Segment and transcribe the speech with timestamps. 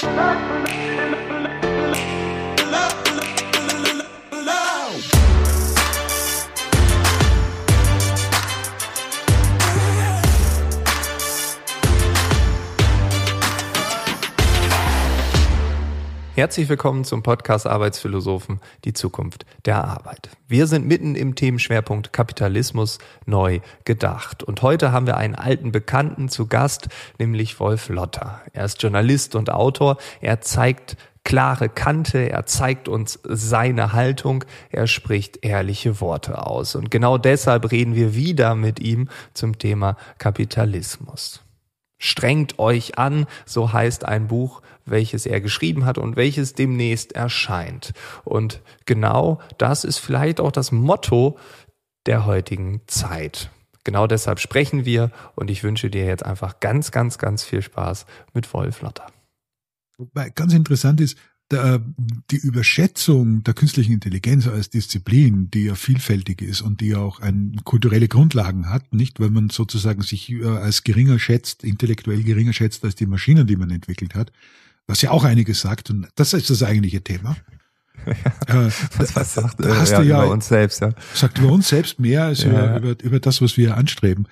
[0.00, 1.63] Thank you.
[16.36, 20.30] Herzlich willkommen zum Podcast Arbeitsphilosophen, die Zukunft der Arbeit.
[20.48, 24.42] Wir sind mitten im Themenschwerpunkt Kapitalismus neu gedacht.
[24.42, 26.88] Und heute haben wir einen alten Bekannten zu Gast,
[27.20, 28.42] nämlich Wolf Lotter.
[28.52, 29.96] Er ist Journalist und Autor.
[30.20, 36.74] Er zeigt klare Kante, er zeigt uns seine Haltung, er spricht ehrliche Worte aus.
[36.74, 41.43] Und genau deshalb reden wir wieder mit ihm zum Thema Kapitalismus.
[42.04, 47.94] Strengt euch an, so heißt ein Buch, welches er geschrieben hat und welches demnächst erscheint.
[48.24, 51.38] Und genau das ist vielleicht auch das Motto
[52.04, 53.50] der heutigen Zeit.
[53.84, 58.04] Genau deshalb sprechen wir und ich wünsche dir jetzt einfach ganz, ganz, ganz viel Spaß
[58.34, 59.06] mit Wolf Lotter.
[60.34, 61.16] Ganz interessant ist,
[61.52, 67.20] die Überschätzung der künstlichen Intelligenz als Disziplin, die ja vielfältig ist und die ja auch
[67.20, 72.54] ein, kulturelle Grundlagen hat, nicht, weil man sozusagen sich äh, als geringer schätzt, intellektuell geringer
[72.54, 74.32] schätzt als die Maschinen, die man entwickelt hat,
[74.86, 77.36] was ja auch einiges sagt und das ist das eigentliche Thema.
[78.06, 78.14] Ja,
[78.66, 80.90] äh, was, was sagt äh, ja, du ja, über uns selbst, ja.
[81.14, 82.78] Sagt über uns selbst mehr als ja.
[82.78, 84.26] über, über das, was wir anstreben.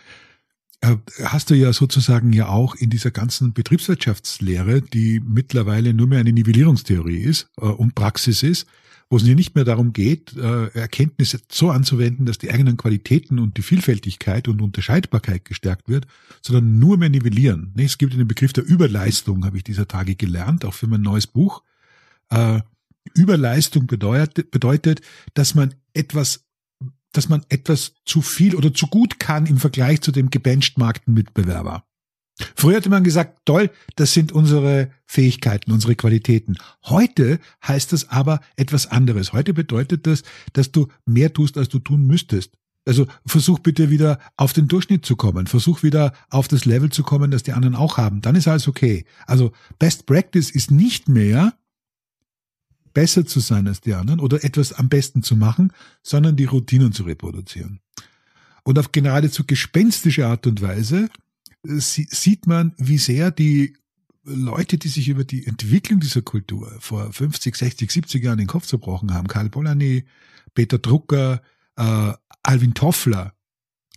[0.82, 6.18] Äh, hast du ja sozusagen ja auch in dieser ganzen Betriebswirtschaftslehre, die mittlerweile nur mehr
[6.18, 8.66] eine Nivellierungstheorie ist äh, und Praxis ist,
[9.08, 13.58] wo es nicht mehr darum geht, äh, Erkenntnisse so anzuwenden, dass die eigenen Qualitäten und
[13.58, 16.06] die Vielfältigkeit und Unterscheidbarkeit gestärkt wird,
[16.40, 17.72] sondern nur mehr nivellieren.
[17.76, 21.26] Es gibt den Begriff der Überleistung, habe ich dieser Tage gelernt, auch für mein neues
[21.26, 21.62] Buch.
[23.14, 25.02] Überleistung bedeutet, bedeutet,
[25.34, 26.46] dass man etwas
[27.12, 31.84] dass man etwas zu viel oder zu gut kann im Vergleich zu dem gebenchmarkten Mitbewerber.
[32.56, 36.56] Früher hatte man gesagt, toll, das sind unsere Fähigkeiten, unsere Qualitäten.
[36.84, 39.32] Heute heißt das aber etwas anderes.
[39.32, 42.52] Heute bedeutet das, dass du mehr tust, als du tun müsstest.
[42.84, 45.46] Also versuch bitte wieder auf den Durchschnitt zu kommen.
[45.46, 48.22] Versuch wieder auf das Level zu kommen, das die anderen auch haben.
[48.22, 49.04] Dann ist alles okay.
[49.26, 51.54] Also Best Practice ist nicht mehr,
[52.92, 55.72] besser zu sein als die anderen oder etwas am besten zu machen,
[56.02, 57.80] sondern die Routinen zu reproduzieren.
[58.64, 61.08] Und auf geradezu gespenstische Art und Weise
[61.66, 63.76] äh, sieht man, wie sehr die
[64.24, 68.66] Leute, die sich über die Entwicklung dieser Kultur vor 50, 60, 70 Jahren den Kopf
[68.66, 70.04] zerbrochen haben, Karl Polanyi,
[70.54, 71.42] Peter Drucker,
[71.76, 72.12] äh,
[72.44, 73.34] Alvin Toffler,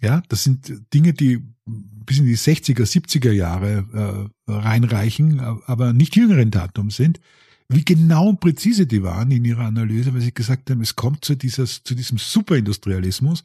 [0.02, 6.16] ja, das sind Dinge, die bis in die 60er, 70er Jahre äh, reinreichen, aber nicht
[6.16, 7.20] jüngeren Datum sind,
[7.70, 11.26] wie genau und präzise die waren in ihrer Analyse, weil sie gesagt haben, es kommt
[11.26, 13.44] zu, dieses, zu diesem Superindustrialismus,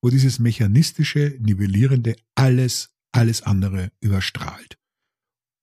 [0.00, 4.78] wo dieses mechanistische, nivellierende alles, alles andere überstrahlt.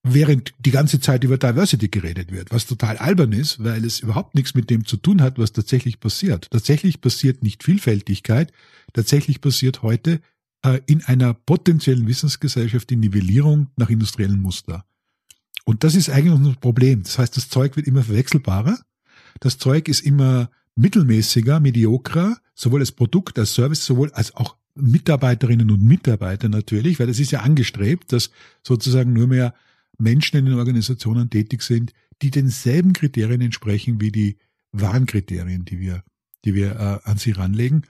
[0.03, 4.33] Während die ganze Zeit über Diversity geredet wird, was total albern ist, weil es überhaupt
[4.33, 6.49] nichts mit dem zu tun hat, was tatsächlich passiert.
[6.51, 8.53] Tatsächlich passiert nicht Vielfältigkeit,
[8.93, 10.21] tatsächlich passiert heute
[10.63, 14.85] äh, in einer potenziellen Wissensgesellschaft die Nivellierung nach industriellen Muster.
[15.69, 17.03] Und das ist eigentlich unser Problem.
[17.03, 18.79] Das heißt, das Zeug wird immer verwechselbarer.
[19.39, 25.69] Das Zeug ist immer mittelmäßiger, mediokrer, sowohl als Produkt, als Service, sowohl als auch Mitarbeiterinnen
[25.69, 28.31] und Mitarbeiter natürlich, weil es ist ja angestrebt, dass
[28.63, 29.53] sozusagen nur mehr
[29.99, 31.93] Menschen in den Organisationen tätig sind,
[32.23, 34.37] die denselben Kriterien entsprechen wie die
[34.71, 36.03] Warnkriterien, die wir,
[36.45, 37.83] die wir äh, an sie ranlegen.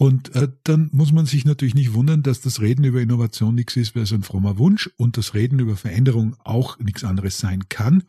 [0.00, 3.76] Und äh, dann muss man sich natürlich nicht wundern, dass das Reden über Innovation nichts
[3.76, 7.68] ist, wie so ein frommer Wunsch und das Reden über Veränderung auch nichts anderes sein
[7.68, 8.04] kann,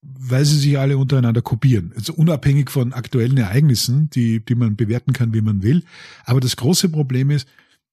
[0.00, 1.92] weil sie sich alle untereinander kopieren.
[1.96, 5.82] Also unabhängig von aktuellen Ereignissen, die, die man bewerten kann, wie man will.
[6.24, 7.48] Aber das große Problem ist,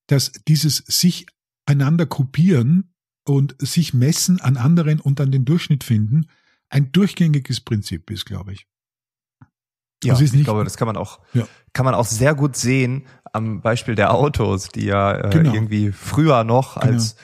[0.06, 1.26] dass dieses sich
[1.66, 2.94] einander kopieren
[3.26, 6.28] und sich messen an anderen und an den Durchschnitt finden
[6.70, 8.68] ein durchgängiges Prinzip ist, glaube ich.
[10.04, 11.48] Ja, ich glaube, das kann man auch, ja.
[11.74, 15.54] kann man auch sehr gut sehen am Beispiel der Autos, die ja äh, genau.
[15.54, 16.94] irgendwie früher noch genau.
[16.94, 17.16] als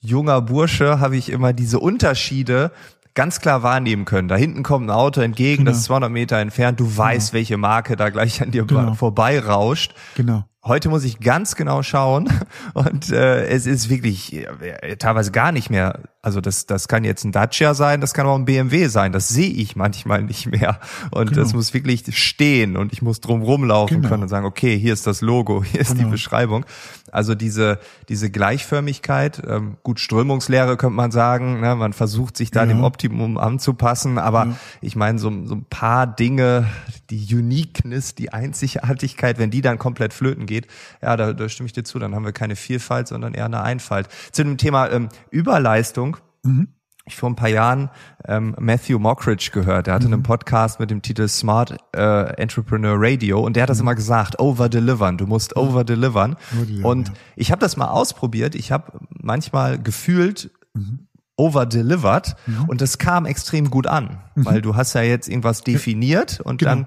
[0.00, 2.70] junger Bursche habe ich immer diese Unterschiede
[3.14, 4.28] ganz klar wahrnehmen können.
[4.28, 5.70] Da hinten kommt ein Auto entgegen, genau.
[5.70, 6.78] das ist 200 Meter entfernt.
[6.78, 7.38] Du weißt, genau.
[7.38, 8.94] welche Marke da gleich an dir genau.
[8.94, 9.94] vorbei rauscht.
[10.14, 10.44] Genau.
[10.66, 12.28] Heute muss ich ganz genau schauen
[12.74, 16.00] und äh, es ist wirklich äh, teilweise gar nicht mehr.
[16.22, 19.12] Also das, das kann jetzt ein Dacia sein, das kann auch ein BMW sein.
[19.12, 20.80] Das sehe ich manchmal nicht mehr
[21.12, 21.42] und genau.
[21.42, 24.08] das muss wirklich stehen und ich muss drum rumlaufen genau.
[24.08, 26.06] können und sagen, okay, hier ist das Logo, hier ist genau.
[26.06, 26.66] die Beschreibung.
[27.12, 27.78] Also diese
[28.08, 31.60] diese Gleichförmigkeit, ähm, gut Strömungslehre könnte man sagen.
[31.60, 31.76] Ne?
[31.76, 32.66] Man versucht sich da ja.
[32.66, 34.56] dem Optimum anzupassen, aber ja.
[34.80, 36.66] ich meine so, so ein paar Dinge,
[37.10, 40.68] die Uniqueness, die Einzigartigkeit, wenn die dann komplett flöten geht geht,
[41.02, 43.62] ja, da, da stimme ich dir zu, dann haben wir keine Vielfalt, sondern eher eine
[43.62, 44.08] Einfalt.
[44.32, 46.68] Zu dem Thema ähm, Überleistung, mhm.
[47.04, 47.90] ich vor ein paar Jahren
[48.26, 49.86] ähm, Matthew Mockridge gehört.
[49.86, 50.14] Der hatte mhm.
[50.14, 53.84] einen Podcast mit dem Titel Smart äh, Entrepreneur Radio und der hat das mhm.
[53.84, 56.36] immer gesagt, over-delivern, du musst over-delivern.
[56.82, 57.14] Und ja.
[57.36, 58.54] ich habe das mal ausprobiert.
[58.54, 61.06] Ich habe manchmal gefühlt mhm.
[61.36, 62.64] over-delivered mhm.
[62.64, 64.44] und das kam extrem gut an, mhm.
[64.46, 66.70] weil du hast ja jetzt irgendwas definiert und genau.
[66.70, 66.86] dann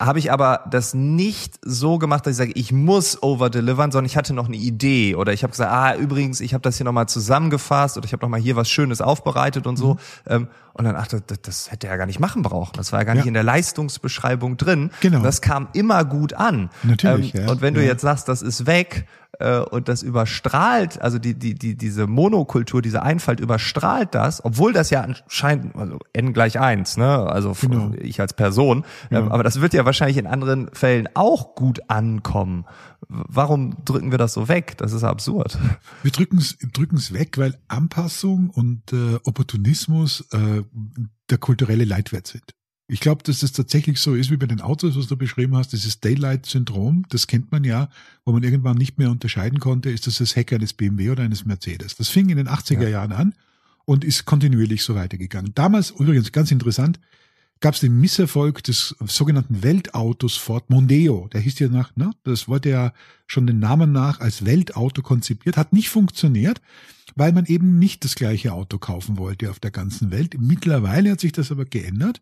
[0.00, 4.16] habe ich aber das nicht so gemacht, dass ich sage, ich muss overdelivern, sondern ich
[4.16, 7.06] hatte noch eine Idee oder ich habe gesagt, ah übrigens, ich habe das hier nochmal
[7.06, 9.94] zusammengefasst oder ich habe nochmal hier was Schönes aufbereitet und so.
[9.94, 9.98] Mhm.
[10.26, 12.72] Ähm, und dann dachte das, das hätte er gar nicht machen brauchen.
[12.76, 13.28] Das war ja gar nicht ja.
[13.28, 14.90] in der Leistungsbeschreibung drin.
[15.00, 15.20] Genau.
[15.20, 16.70] Das kam immer gut an.
[16.82, 17.34] Natürlich.
[17.34, 17.50] Ähm, ja.
[17.50, 17.88] Und wenn du ja.
[17.88, 19.06] jetzt sagst, das ist weg,
[19.40, 24.72] äh, und das überstrahlt, also die, die, die, diese Monokultur, diese Einfalt überstrahlt das, obwohl
[24.72, 27.26] das ja anscheinend, also n gleich eins, ne?
[27.26, 27.92] Also genau.
[27.98, 29.18] ich als Person, ja.
[29.18, 32.66] ähm, aber das wird ja wahrscheinlich in anderen Fällen auch gut ankommen.
[33.08, 34.76] Warum drücken wir das so weg?
[34.76, 35.58] Das ist absurd.
[36.02, 40.62] Wir drücken es drücken es weg, weil Anpassung und äh, Opportunismus äh,
[41.30, 42.54] der kulturelle Leitwert sind.
[42.90, 45.72] Ich glaube, dass das tatsächlich so ist wie bei den Autos, was du beschrieben hast,
[45.72, 47.88] dieses Daylight-Syndrom, das kennt man ja,
[48.24, 51.44] wo man irgendwann nicht mehr unterscheiden konnte, ist das das Heck eines BMW oder eines
[51.44, 51.94] Mercedes.
[51.94, 52.88] Das fing in den 80er ja.
[52.88, 53.34] Jahren an
[53.84, 55.52] und ist kontinuierlich so weitergegangen.
[55.54, 56.98] Damals, übrigens ganz interessant,
[57.60, 61.28] gab es den Misserfolg des sogenannten Weltautos Ford Mondeo.
[61.32, 62.92] Der hieß ja nach, ne, das wurde ja
[63.28, 66.60] schon den Namen nach als Weltauto konzipiert, hat nicht funktioniert,
[67.14, 70.36] weil man eben nicht das gleiche Auto kaufen wollte auf der ganzen Welt.
[70.40, 72.20] Mittlerweile hat sich das aber geändert.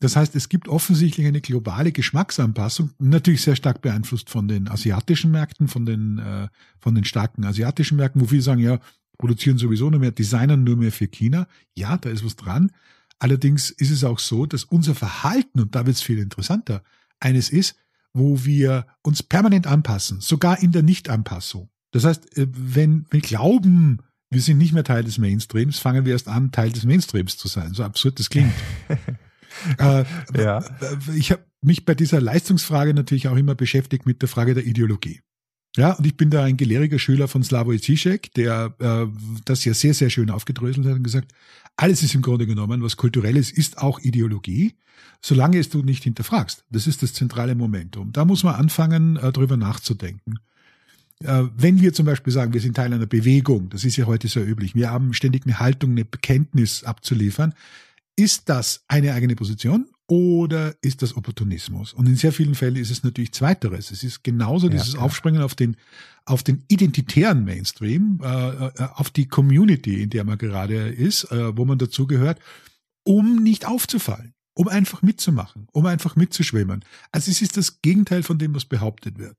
[0.00, 5.30] Das heißt, es gibt offensichtlich eine globale Geschmacksanpassung, natürlich sehr stark beeinflusst von den asiatischen
[5.30, 6.48] Märkten, von den, äh,
[6.78, 8.80] von den starken asiatischen Märkten, wo viele sagen, ja,
[9.18, 11.46] produzieren sowieso nur mehr, designern nur mehr für China.
[11.74, 12.72] Ja, da ist was dran.
[13.18, 16.82] Allerdings ist es auch so, dass unser Verhalten, und da wird es viel interessanter,
[17.20, 17.76] eines ist,
[18.14, 21.68] wo wir uns permanent anpassen, sogar in der Nichtanpassung.
[21.90, 23.98] Das heißt, äh, wenn wir glauben,
[24.30, 27.48] wir sind nicht mehr Teil des Mainstreams, fangen wir erst an, Teil des Mainstreams zu
[27.48, 27.74] sein.
[27.74, 28.54] So absurd das klingt.
[29.78, 30.04] äh,
[30.36, 30.64] ja.
[31.14, 35.20] Ich habe mich bei dieser Leistungsfrage natürlich auch immer beschäftigt mit der Frage der Ideologie.
[35.76, 39.06] Ja, und ich bin da ein gelehriger Schüler von Slavoj Zizek, der äh,
[39.44, 41.32] das ja sehr, sehr schön aufgedröselt hat und gesagt,
[41.76, 44.74] alles ist im Grunde genommen, was kulturell ist, ist auch Ideologie,
[45.22, 46.64] solange es du nicht hinterfragst.
[46.70, 48.12] Das ist das zentrale Momentum.
[48.12, 50.40] Da muss man anfangen, äh, drüber nachzudenken.
[51.22, 54.26] Äh, wenn wir zum Beispiel sagen, wir sind Teil einer Bewegung, das ist ja heute
[54.26, 57.54] sehr üblich, wir haben ständig eine Haltung, eine Bekenntnis abzuliefern,
[58.20, 61.94] ist das eine eigene Position oder ist das Opportunismus?
[61.94, 63.90] Und in sehr vielen Fällen ist es natürlich Zweiteres.
[63.90, 65.00] Es ist genauso ja, dieses ja.
[65.00, 65.76] Aufspringen auf den,
[66.26, 71.56] auf den identitären Mainstream, äh, äh, auf die Community, in der man gerade ist, äh,
[71.56, 72.40] wo man dazugehört,
[73.04, 76.84] um nicht aufzufallen, um einfach mitzumachen, um einfach mitzuschwimmen.
[77.12, 79.36] Also es ist das Gegenteil von dem, was behauptet wird.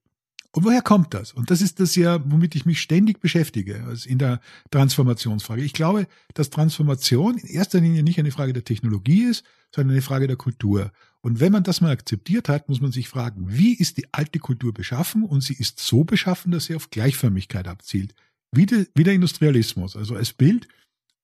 [0.53, 1.31] Und woher kommt das?
[1.31, 5.63] Und das ist das ja, womit ich mich ständig beschäftige, also in der Transformationsfrage.
[5.63, 10.01] Ich glaube, dass Transformation in erster Linie nicht eine Frage der Technologie ist, sondern eine
[10.01, 10.91] Frage der Kultur.
[11.21, 14.39] Und wenn man das mal akzeptiert hat, muss man sich fragen, wie ist die alte
[14.39, 15.23] Kultur beschaffen?
[15.23, 18.13] Und sie ist so beschaffen, dass sie auf Gleichförmigkeit abzielt.
[18.51, 19.95] Wie, de, wie der Industrialismus.
[19.95, 20.67] Also als Bild,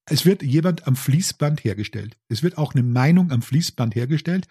[0.06, 2.15] es wird jemand am Fließband hergestellt.
[2.29, 4.47] Es wird auch eine Meinung am Fließband hergestellt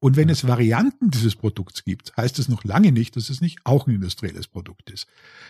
[0.00, 3.60] und wenn es Varianten dieses Produkts gibt, heißt es noch lange nicht, dass es nicht
[3.64, 5.06] auch ein industrielles Produkt ist.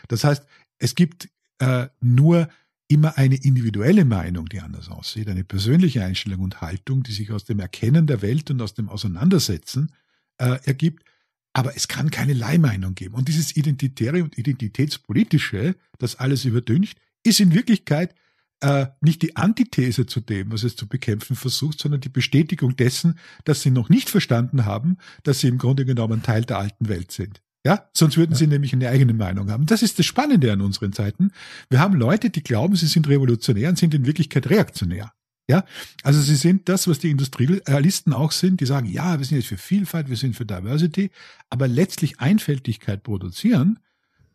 [0.09, 0.45] Das heißt,
[0.79, 1.29] es gibt
[1.61, 2.49] äh, nur
[2.89, 7.45] immer eine individuelle Meinung, die anders aussieht, eine persönliche Einstellung und Haltung, die sich aus
[7.45, 9.93] dem Erkennen der Welt und aus dem Auseinandersetzen
[10.39, 11.05] äh, ergibt.
[11.53, 13.15] Aber es kann keine Leihmeinung geben.
[13.15, 18.17] Und dieses Identitäre und Identitätspolitische, das alles überdüncht, ist in Wirklichkeit
[18.61, 23.19] äh, nicht die Antithese zu dem, was es zu bekämpfen versucht, sondern die Bestätigung dessen,
[23.45, 27.11] dass sie noch nicht verstanden haben, dass sie im Grunde genommen Teil der alten Welt
[27.13, 27.43] sind.
[27.65, 28.37] Ja, sonst würden ja.
[28.39, 29.67] sie nämlich eine eigene Meinung haben.
[29.67, 31.33] Das ist das Spannende an unseren Zeiten.
[31.69, 35.13] Wir haben Leute, die glauben, sie sind revolutionär und sind in Wirklichkeit reaktionär.
[35.49, 35.65] Ja,
[36.05, 39.49] also sie sind das, was die Industrialisten auch sind, die sagen, ja, wir sind jetzt
[39.49, 41.11] für Vielfalt, wir sind für Diversity,
[41.49, 43.81] aber letztlich Einfältigkeit produzieren,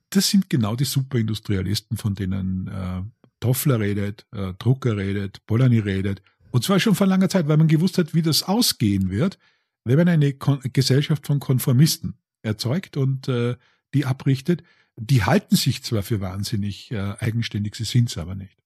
[0.10, 3.02] das sind genau die Superindustrialisten, von denen äh,
[3.40, 6.22] Toffler redet, äh, Drucker redet, Polanyi redet.
[6.52, 9.38] Und zwar schon vor langer Zeit, weil man gewusst hat, wie das ausgehen wird,
[9.84, 13.56] wenn man eine Kon Gesellschaft von Konformisten erzeugt und äh,
[13.94, 14.64] die abrichtet.
[14.98, 18.58] Die halten sich zwar für wahnsinnig äh, eigenständig, sie sind es aber nicht.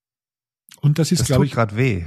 [0.82, 2.06] Und das ist, glaube ich, gerade weh.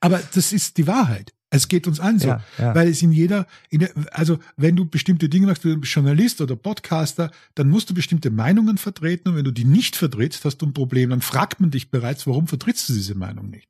[0.00, 1.34] Aber das ist die Wahrheit.
[1.50, 2.74] Es geht uns an so, ja, ja.
[2.74, 6.40] weil es in jeder, in der, also wenn du bestimmte Dinge machst, du bist Journalist
[6.40, 10.58] oder Podcaster, dann musst du bestimmte Meinungen vertreten und wenn du die nicht vertrittst, hast
[10.58, 11.10] du ein Problem.
[11.10, 13.68] Dann fragt man dich bereits, warum vertrittst du diese Meinung nicht?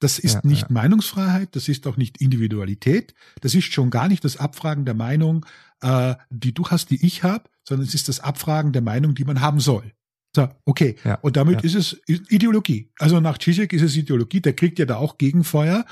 [0.00, 4.24] Das ist ja, nicht Meinungsfreiheit, das ist auch nicht Individualität, das ist schon gar nicht
[4.24, 5.46] das Abfragen der Meinung,
[5.80, 9.24] äh, die du hast, die ich habe, sondern es ist das Abfragen der Meinung, die
[9.24, 9.92] man haben soll.
[10.34, 10.94] So, okay.
[11.04, 11.60] Ja, und damit ja.
[11.64, 12.90] ist es Ideologie.
[12.98, 15.84] Also nach Zizek ist es Ideologie, der kriegt ja da auch Gegenfeuer.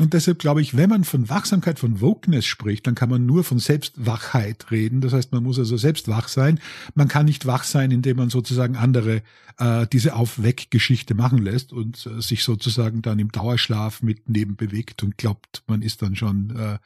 [0.00, 3.44] Und deshalb glaube ich, wenn man von Wachsamkeit, von Wokeness spricht, dann kann man nur
[3.44, 5.00] von Selbstwachheit reden.
[5.00, 6.60] Das heißt, man muss also selbst wach sein.
[6.94, 9.22] Man kann nicht wach sein, indem man sozusagen andere
[9.58, 15.18] äh, diese Auf-Weg-Geschichte machen lässt und äh, sich sozusagen dann im Dauerschlaf mit nebenbewegt und
[15.18, 16.78] glaubt, man ist dann schon äh,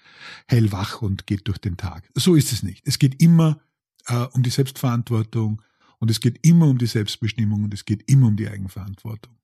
[0.46, 2.08] hellwach und geht durch den Tag.
[2.14, 2.82] So ist es nicht.
[2.86, 3.60] Es geht immer
[4.08, 5.62] äh, um die Selbstverantwortung,
[6.02, 9.36] und es geht immer um die Selbstbestimmung und es geht immer um die Eigenverantwortung.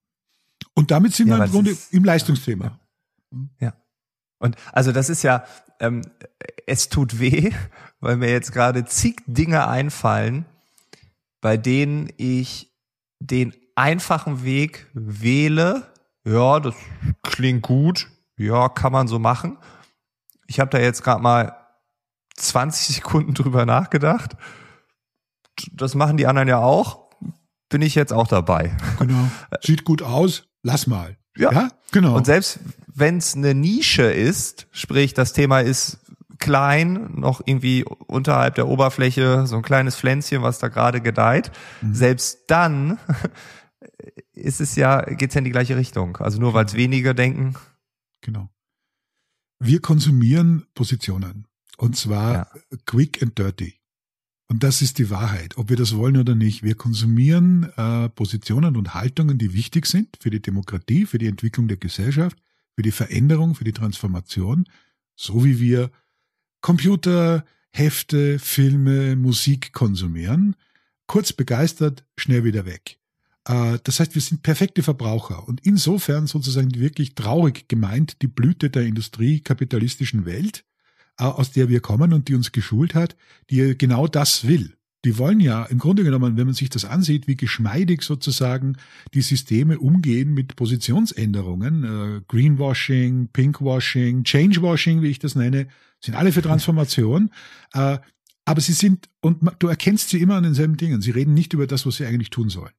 [0.74, 2.80] Und damit sind ja, wir im Grunde ist, im Leistungsthema.
[3.30, 3.38] Ja.
[3.60, 3.72] ja.
[4.40, 5.44] Und also das ist ja,
[5.78, 6.02] ähm,
[6.66, 7.52] es tut weh,
[8.00, 10.46] weil mir jetzt gerade zig Dinge einfallen,
[11.40, 12.76] bei denen ich
[13.20, 15.86] den einfachen Weg wähle.
[16.24, 16.74] Ja, das
[17.22, 18.10] klingt gut.
[18.36, 19.58] Ja, kann man so machen.
[20.48, 21.54] Ich habe da jetzt gerade mal
[22.34, 24.36] 20 Sekunden drüber nachgedacht
[25.72, 27.08] das machen die anderen ja auch,
[27.68, 28.76] bin ich jetzt auch dabei.
[28.98, 29.30] Genau.
[29.62, 31.16] Sieht gut aus, lass mal.
[31.36, 32.16] Ja, ja genau.
[32.16, 35.98] Und selbst wenn es eine Nische ist, sprich das Thema ist
[36.38, 41.50] klein, noch irgendwie unterhalb der Oberfläche, so ein kleines Pflänzchen, was da gerade gedeiht,
[41.82, 41.94] mhm.
[41.94, 42.98] selbst dann
[44.32, 46.16] ist es ja, geht's ja in die gleiche Richtung.
[46.18, 47.54] Also nur weil es weniger denken.
[48.20, 48.48] Genau.
[49.58, 51.46] Wir konsumieren Positionen.
[51.76, 52.48] Und zwar ja.
[52.86, 53.77] quick and dirty.
[54.50, 56.62] Und das ist die Wahrheit, ob wir das wollen oder nicht.
[56.62, 61.68] Wir konsumieren äh, Positionen und Haltungen, die wichtig sind für die Demokratie, für die Entwicklung
[61.68, 62.38] der Gesellschaft,
[62.74, 64.64] für die Veränderung, für die Transformation,
[65.16, 65.90] so wie wir
[66.62, 70.56] Computer, Hefte, Filme, Musik konsumieren.
[71.06, 72.98] Kurz begeistert, schnell wieder weg.
[73.44, 78.70] Äh, das heißt, wir sind perfekte Verbraucher und insofern sozusagen wirklich traurig gemeint die Blüte
[78.70, 80.64] der industriekapitalistischen Welt,
[81.18, 83.16] aus der wir kommen und die uns geschult hat,
[83.50, 84.74] die genau das will.
[85.04, 88.76] Die wollen ja im Grunde genommen, wenn man sich das ansieht, wie geschmeidig sozusagen
[89.14, 95.68] die Systeme umgehen mit Positionsänderungen, äh, Greenwashing, Pinkwashing, Changewashing, wie ich das nenne,
[96.00, 97.30] sind alle für Transformation.
[97.74, 97.98] Äh,
[98.46, 101.02] aber sie sind, und du erkennst sie immer an denselben Dingen.
[101.02, 102.72] Sie reden nicht über das, was sie eigentlich tun sollen.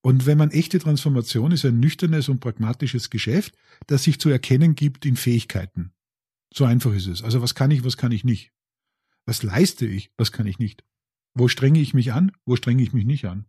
[0.00, 3.56] Und wenn man echte Transformation ist, ein nüchternes und pragmatisches Geschäft,
[3.88, 5.90] das sich zu erkennen gibt in Fähigkeiten.
[6.52, 7.22] So einfach ist es.
[7.22, 8.52] Also was kann ich, was kann ich nicht?
[9.26, 10.84] Was leiste ich, was kann ich nicht?
[11.34, 13.46] Wo strenge ich mich an, wo strenge ich mich nicht an?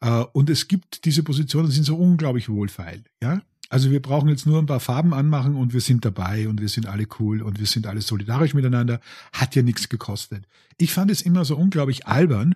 [0.00, 3.04] Äh, und es gibt diese Positionen, die sind so unglaublich wohlfeil.
[3.22, 3.42] Ja?
[3.68, 6.68] Also wir brauchen jetzt nur ein paar Farben anmachen und wir sind dabei und wir
[6.68, 9.00] sind alle cool und wir sind alle solidarisch miteinander.
[9.32, 10.46] Hat ja nichts gekostet.
[10.76, 12.54] Ich fand es immer so unglaublich albern,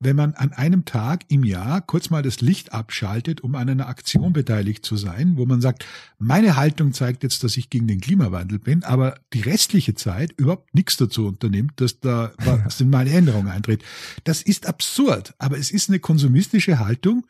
[0.00, 3.88] wenn man an einem Tag im Jahr kurz mal das Licht abschaltet, um an einer
[3.88, 5.84] Aktion beteiligt zu sein, wo man sagt,
[6.18, 10.74] meine Haltung zeigt jetzt, dass ich gegen den Klimawandel bin, aber die restliche Zeit überhaupt
[10.74, 13.84] nichts dazu unternimmt, dass da was mal eine Änderung eintritt.
[14.24, 17.26] Das ist absurd, aber es ist eine konsumistische Haltung,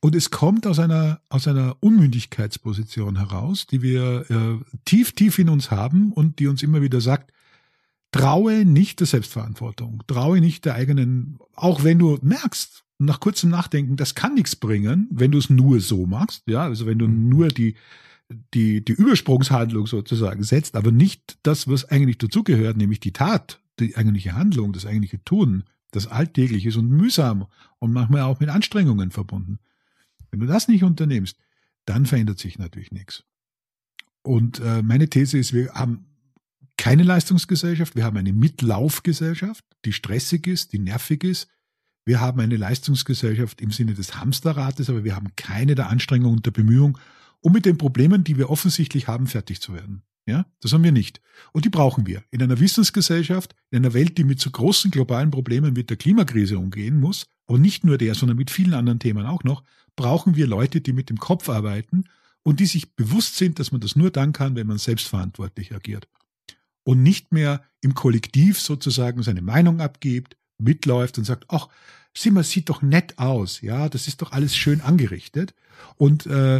[0.00, 5.48] und es kommt aus einer, aus einer Unmündigkeitsposition heraus, die wir äh, tief, tief in
[5.48, 7.32] uns haben und die uns immer wieder sagt,
[8.14, 13.96] traue nicht der Selbstverantwortung, traue nicht der eigenen, auch wenn du merkst, nach kurzem Nachdenken,
[13.96, 17.28] das kann nichts bringen, wenn du es nur so machst, ja, also wenn du mhm.
[17.28, 17.74] nur die,
[18.54, 23.96] die, die Übersprungshandlung sozusagen setzt, aber nicht das, was eigentlich dazugehört, nämlich die Tat, die
[23.96, 27.46] eigentliche Handlung, das eigentliche Tun, das alltäglich ist und mühsam
[27.80, 29.58] und manchmal auch mit Anstrengungen verbunden.
[30.30, 31.36] Wenn du das nicht unternimmst,
[31.84, 33.24] dann verändert sich natürlich nichts.
[34.22, 36.06] Und äh, meine These ist, wir haben
[36.84, 41.48] keine Leistungsgesellschaft, wir haben eine Mitlaufgesellschaft, die stressig ist, die nervig ist.
[42.04, 46.44] Wir haben eine Leistungsgesellschaft im Sinne des Hamsterrates, aber wir haben keine der Anstrengungen und
[46.44, 46.98] der Bemühung,
[47.40, 50.02] um mit den Problemen, die wir offensichtlich haben, fertig zu werden.
[50.26, 51.22] Ja, das haben wir nicht.
[51.52, 52.22] Und die brauchen wir.
[52.30, 56.58] In einer Wissensgesellschaft, in einer Welt, die mit so großen globalen Problemen wie der Klimakrise
[56.58, 59.64] umgehen muss, aber nicht nur der, sondern mit vielen anderen Themen auch noch,
[59.96, 62.04] brauchen wir Leute, die mit dem Kopf arbeiten
[62.42, 66.08] und die sich bewusst sind, dass man das nur dann kann, wenn man selbstverantwortlich agiert
[66.84, 71.68] und nicht mehr im Kollektiv sozusagen seine Meinung abgibt, mitläuft und sagt, ach,
[72.30, 75.54] mal, sieht doch nett aus, ja, das ist doch alles schön angerichtet.
[75.96, 76.58] Und äh,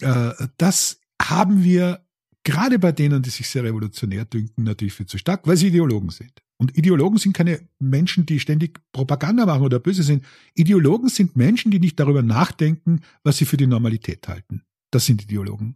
[0.00, 2.04] äh, das haben wir
[2.44, 6.10] gerade bei denen, die sich sehr revolutionär dünken, natürlich viel zu stark, weil sie Ideologen
[6.10, 6.32] sind.
[6.58, 10.24] Und Ideologen sind keine Menschen, die ständig Propaganda machen oder böse sind.
[10.54, 14.62] Ideologen sind Menschen, die nicht darüber nachdenken, was sie für die Normalität halten.
[14.90, 15.74] Das sind Ideologen.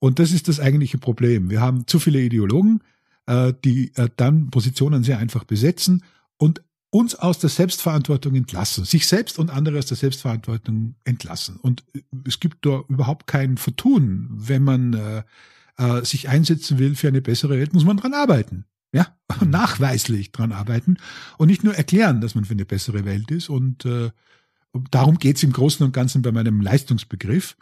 [0.00, 1.50] Und das ist das eigentliche Problem.
[1.50, 2.80] Wir haben zu viele Ideologen,
[3.28, 6.02] äh, die äh, dann Positionen sehr einfach besetzen
[6.38, 11.56] und uns aus der Selbstverantwortung entlassen, sich selbst und andere aus der Selbstverantwortung entlassen.
[11.56, 14.28] Und äh, es gibt da überhaupt kein Vertun.
[14.30, 15.22] Wenn man äh,
[15.76, 18.64] äh, sich einsetzen will für eine bessere Welt, muss man dran arbeiten.
[18.92, 19.14] Ja,
[19.46, 20.96] nachweislich dran arbeiten
[21.36, 24.10] und nicht nur erklären, dass man für eine bessere Welt ist und äh,
[24.90, 27.56] darum geht es im Großen und Ganzen bei meinem Leistungsbegriff.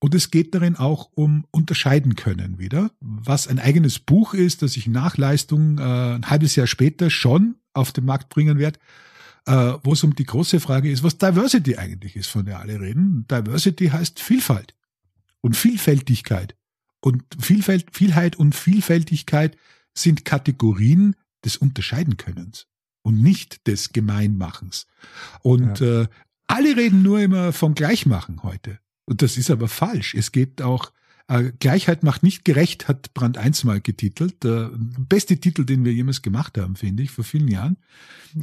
[0.00, 4.76] Und es geht darin auch um unterscheiden können wieder, was ein eigenes Buch ist, das
[4.76, 8.78] ich nach Leistung äh, ein halbes Jahr später schon auf den Markt bringen werde,
[9.46, 12.80] äh, wo es um die große Frage ist, was Diversity eigentlich ist, von der alle
[12.80, 13.26] reden.
[13.28, 14.74] Diversity heißt Vielfalt
[15.40, 16.54] und Vielfältigkeit.
[17.00, 19.56] Und Vielfalt, Vielheit und Vielfältigkeit
[19.94, 22.66] sind Kategorien des Unterscheidenkönnens
[23.02, 24.86] und nicht des Gemeinmachens.
[25.42, 26.02] Und ja.
[26.02, 26.08] äh,
[26.46, 28.78] alle reden nur immer vom Gleichmachen heute.
[29.08, 30.14] Und das ist aber falsch.
[30.14, 30.92] Es geht auch,
[31.28, 34.44] äh, Gleichheit macht nicht gerecht, hat Brand 1 mal getitelt.
[34.44, 37.78] Der beste Titel, den wir jemals gemacht haben, finde ich, vor vielen Jahren.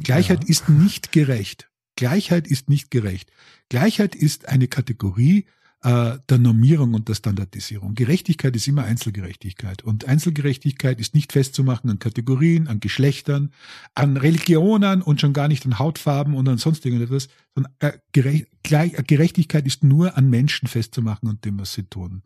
[0.02, 0.50] Gleichheit ja.
[0.50, 1.70] ist nicht gerecht.
[1.94, 3.30] Gleichheit ist nicht gerecht.
[3.68, 5.46] Gleichheit ist eine Kategorie,
[5.86, 7.94] äh, der Normierung und der Standardisierung.
[7.94, 9.84] Gerechtigkeit ist immer Einzelgerechtigkeit.
[9.84, 13.52] Und Einzelgerechtigkeit ist nicht festzumachen an Kategorien, an Geschlechtern,
[13.94, 19.64] an Religionen und schon gar nicht an Hautfarben und an sonst irgendetwas, sondern äh, Gerechtigkeit
[19.64, 22.24] ist nur an Menschen festzumachen und dem, was sie tun.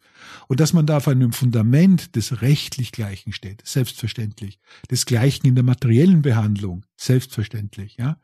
[0.49, 4.59] Und dass man da auf einem Fundament des rechtlich Gleichen steht, selbstverständlich.
[4.91, 8.17] Des Gleichen in der materiellen Behandlung, selbstverständlich, ja.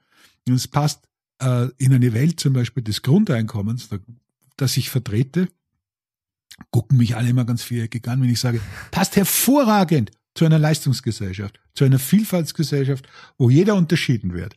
[0.49, 1.07] Und es passt
[1.43, 3.99] äh, in eine Welt zum Beispiel des Grundeinkommens, da
[4.57, 5.49] das ich vertrete,
[6.71, 8.61] gucken mich alle immer ganz viereckig an, wenn ich sage,
[8.91, 13.09] passt hervorragend zu einer Leistungsgesellschaft, zu einer Vielfaltsgesellschaft,
[13.39, 14.55] wo jeder unterschieden wird,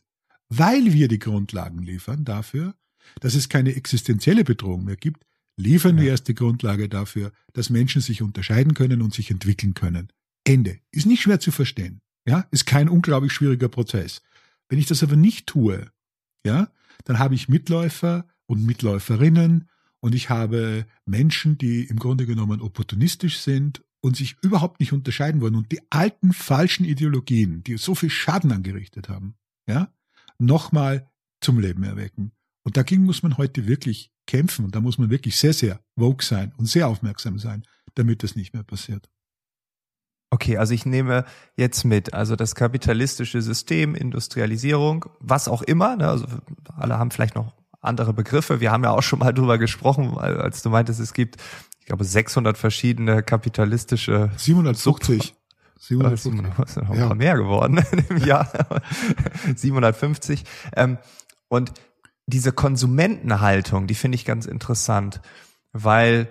[0.50, 2.76] weil wir die Grundlagen liefern dafür,
[3.22, 5.26] dass es keine existenzielle Bedrohung mehr gibt,
[5.56, 6.04] liefern ja.
[6.04, 10.12] wir erst die Grundlage dafür, dass Menschen sich unterscheiden können und sich entwickeln können.
[10.46, 10.80] Ende.
[10.92, 12.02] Ist nicht schwer zu verstehen.
[12.26, 14.22] Ja, ist kein unglaublich schwieriger Prozess.
[14.68, 15.92] Wenn ich das aber nicht tue,
[16.46, 16.72] ja,
[17.06, 19.68] dann habe ich Mitläufer und Mitläuferinnen
[20.02, 25.42] und ich habe Menschen, die im Grunde genommen opportunistisch sind und sich überhaupt nicht unterscheiden
[25.42, 29.36] wollen und die alten falschen Ideologien, die so viel Schaden angerichtet haben,
[29.68, 29.94] ja,
[30.38, 31.10] nochmal
[31.42, 32.32] zum Leben erwecken.
[32.64, 36.24] Und dagegen muss man heute wirklich kämpfen und da muss man wirklich sehr, sehr woke
[36.24, 37.64] sein und sehr aufmerksam sein,
[37.96, 39.10] damit das nicht mehr passiert.
[40.32, 41.26] Okay, also ich nehme
[41.58, 46.28] jetzt mit, also das kapitalistische System, Industrialisierung, was auch immer, ne, also
[46.68, 48.60] alle haben vielleicht noch andere Begriffe.
[48.60, 51.38] Wir haben ja auch schon mal drüber gesprochen, als du meintest, es gibt,
[51.80, 55.36] ich glaube, 600 verschiedene kapitalistische 750.
[55.80, 56.56] 750.
[56.58, 58.52] Das sind noch ein paar mehr geworden im Jahr.
[59.56, 60.44] 750.
[60.76, 60.98] Ähm,
[61.48, 61.74] und
[62.28, 65.22] diese Konsumentenhaltung, die finde ich ganz interessant,
[65.72, 66.28] weil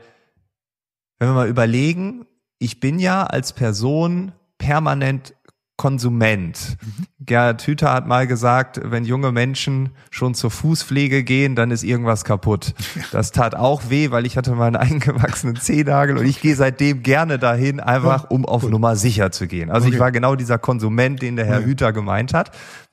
[1.19, 2.27] wenn wir mal überlegen,
[2.59, 5.35] ich bin ja als Person permanent
[5.79, 6.77] Konsument.
[6.83, 7.07] Mhm.
[7.25, 12.25] Gerhard Hüther hat mal gesagt, wenn junge Menschen schon zur Fußpflege gehen, dann ist irgendwas
[12.25, 12.75] kaputt.
[13.13, 17.03] Das tat auch weh, weil ich hatte mal einen eingewachsenen Zehennagel und ich gehe seitdem
[17.03, 19.71] gerne dahin, einfach um auf Nummer sicher zu gehen.
[19.71, 21.65] Also ich war genau dieser Konsument, den der Herr.
[21.65, 22.51] Hüther gemeint hat.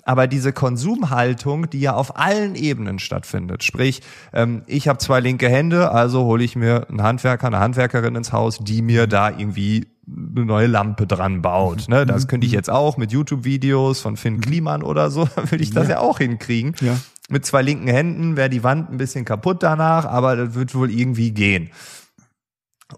[0.08, 5.50] Aber diese Konsumhaltung, die ja auf allen Ebenen stattfindet, sprich, ähm, ich habe zwei linke
[5.50, 9.88] Hände, also hole ich mir einen Handwerker, eine Handwerkerin ins Haus, die mir da irgendwie
[10.08, 11.90] eine neue Lampe dran baut.
[11.90, 12.06] Ne?
[12.06, 12.28] Das mhm.
[12.28, 14.42] könnte ich jetzt auch mit YouTube-Videos von Finn mhm.
[14.42, 15.96] Kliman oder so, würde ich das ja.
[15.96, 16.76] ja auch hinkriegen.
[16.82, 16.98] Ja.
[17.28, 20.92] Mit zwei linken Händen wäre die Wand ein bisschen kaputt danach, aber das wird wohl
[20.92, 21.72] irgendwie gehen.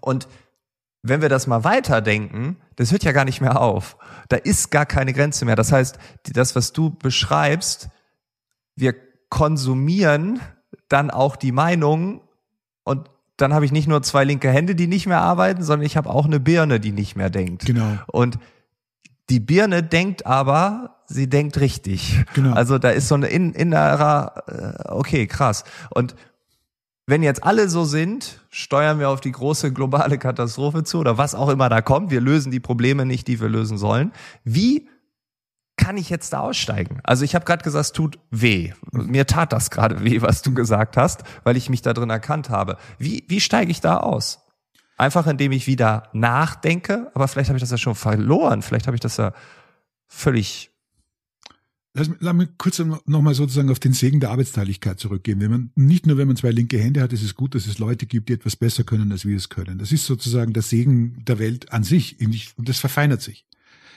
[0.02, 0.28] Und
[1.02, 3.96] wenn wir das mal weiterdenken, das hört ja gar nicht mehr auf.
[4.28, 5.56] Da ist gar keine Grenze mehr.
[5.56, 7.88] Das heißt, das, was du beschreibst,
[8.76, 8.94] wir
[9.30, 10.40] konsumieren
[10.88, 12.20] dann auch die Meinung
[12.84, 15.96] und dann habe ich nicht nur zwei linke Hände, die nicht mehr arbeiten, sondern ich
[15.96, 17.66] habe auch eine Birne, die nicht mehr denkt.
[17.66, 17.98] Genau.
[18.08, 18.38] Und
[19.30, 22.24] die Birne denkt aber, sie denkt richtig.
[22.34, 22.54] Genau.
[22.54, 25.64] Also da ist so eine innerer, äh, okay, krass.
[25.90, 26.16] Und
[27.08, 31.34] wenn jetzt alle so sind, steuern wir auf die große globale Katastrophe zu oder was
[31.34, 32.10] auch immer da kommt.
[32.10, 34.12] Wir lösen die Probleme nicht, die wir lösen sollen.
[34.44, 34.90] Wie
[35.78, 37.00] kann ich jetzt da aussteigen?
[37.04, 38.74] Also ich habe gerade gesagt, es tut weh.
[38.92, 42.50] Mir tat das gerade weh, was du gesagt hast, weil ich mich da drin erkannt
[42.50, 42.76] habe.
[42.98, 44.44] Wie, wie steige ich da aus?
[44.98, 48.96] Einfach indem ich wieder nachdenke, aber vielleicht habe ich das ja schon verloren, vielleicht habe
[48.96, 49.32] ich das ja
[50.08, 50.72] völlig
[51.98, 55.40] Lass, lass mich kurz nochmal sozusagen auf den Segen der Arbeitsteiligkeit zurückgehen.
[55.40, 57.78] Wenn man, nicht nur wenn man zwei linke Hände hat, ist es gut, dass es
[57.78, 59.78] Leute gibt, die etwas besser können, als wir es können.
[59.78, 62.16] Das ist sozusagen der Segen der Welt an sich
[62.56, 63.46] und das verfeinert sich.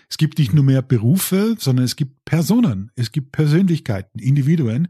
[0.10, 4.88] Es gibt nicht nur mehr Berufe, sondern es gibt Personen, es gibt Persönlichkeiten, Individuen,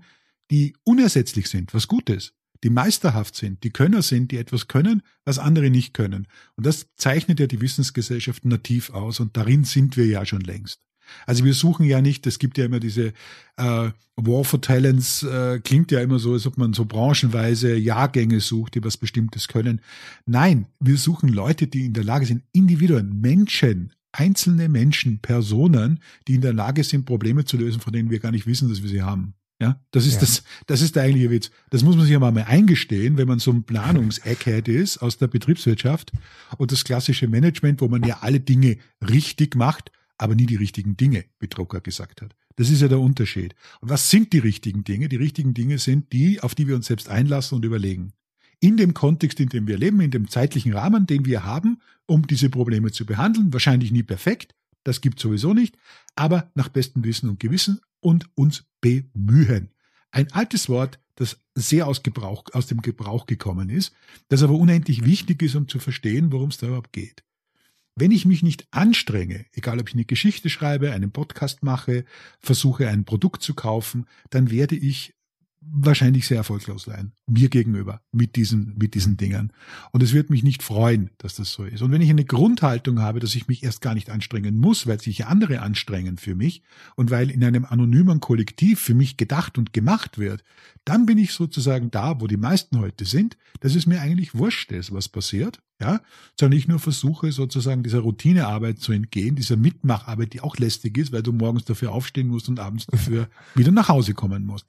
[0.50, 5.02] die unersetzlich sind, was gut ist, die meisterhaft sind, die Könner sind, die etwas können,
[5.26, 6.28] was andere nicht können.
[6.56, 10.80] Und das zeichnet ja die Wissensgesellschaft nativ aus und darin sind wir ja schon längst.
[11.26, 13.14] Also wir suchen ja nicht, es gibt ja immer diese
[13.58, 18.40] äh, War for Talents, äh, klingt ja immer so, als ob man so branchenweise Jahrgänge
[18.40, 19.82] sucht, die was Bestimmtes können.
[20.26, 26.36] Nein, wir suchen Leute, die in der Lage sind, Individuen, Menschen, einzelne Menschen, Personen, die
[26.36, 28.90] in der Lage sind, Probleme zu lösen, von denen wir gar nicht wissen, dass wir
[28.90, 29.34] sie haben.
[29.62, 30.22] Ja, das ist ja.
[30.22, 31.52] das, das ist der eigentliche Witz.
[31.70, 35.28] Das muss man sich ja mal eingestehen, wenn man so ein Planungseckhead ist aus der
[35.28, 36.12] Betriebswirtschaft
[36.58, 40.96] und das klassische Management, wo man ja alle Dinge richtig macht, aber nie die richtigen
[40.96, 42.36] Dinge, wie Drucker gesagt hat.
[42.56, 43.56] Das ist ja der Unterschied.
[43.82, 45.10] Und was sind die richtigen Dinge?
[45.10, 48.14] Die richtigen Dinge sind die, auf die wir uns selbst einlassen und überlegen.
[48.60, 52.28] In dem Kontext, in dem wir leben, in dem zeitlichen Rahmen, den wir haben, um
[52.28, 54.54] diese Probleme zu behandeln, wahrscheinlich nie perfekt,
[54.84, 55.76] das gibt sowieso nicht,
[56.16, 59.72] aber nach bestem Wissen und Gewissen und uns bemühen.
[60.12, 63.92] Ein altes Wort, das sehr aus, Gebrauch, aus dem Gebrauch gekommen ist,
[64.28, 67.24] das aber unendlich wichtig ist, um zu verstehen, worum es da überhaupt geht.
[67.96, 72.06] Wenn ich mich nicht anstrenge, egal ob ich eine Geschichte schreibe, einen Podcast mache,
[72.40, 75.14] versuche ein Produkt zu kaufen, dann werde ich
[75.62, 79.54] wahrscheinlich sehr erfolglos sein, mir gegenüber, mit diesen, mit diesen Dingern.
[79.92, 81.82] Und es wird mich nicht freuen, dass das so ist.
[81.82, 85.00] Und wenn ich eine Grundhaltung habe, dass ich mich erst gar nicht anstrengen muss, weil
[85.00, 86.64] sich andere anstrengen für mich
[86.96, 90.44] und weil in einem anonymen Kollektiv für mich gedacht und gemacht wird,
[90.84, 94.72] dann bin ich sozusagen da, wo die meisten heute sind, dass es mir eigentlich wurscht
[94.72, 96.02] ist, was passiert, ja,
[96.40, 101.12] sondern ich nur versuche sozusagen dieser Routinearbeit zu entgehen, dieser Mitmacharbeit, die auch lästig ist,
[101.12, 104.66] weil du morgens dafür aufstehen musst und abends dafür wieder nach Hause kommen musst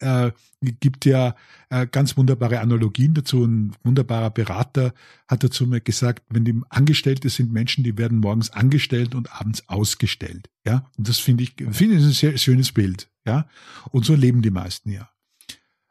[0.00, 1.34] äh, gibt ja
[1.70, 3.44] äh, ganz wunderbare Analogien dazu.
[3.44, 4.92] Ein wunderbarer Berater
[5.28, 9.68] hat dazu mal gesagt, wenn die Angestellte sind Menschen, die werden morgens angestellt und abends
[9.68, 10.50] ausgestellt.
[10.66, 13.08] Ja, und das finde ich, finde ich ein sehr schönes Bild.
[13.26, 13.48] Ja,
[13.90, 15.10] und so leben die meisten ja.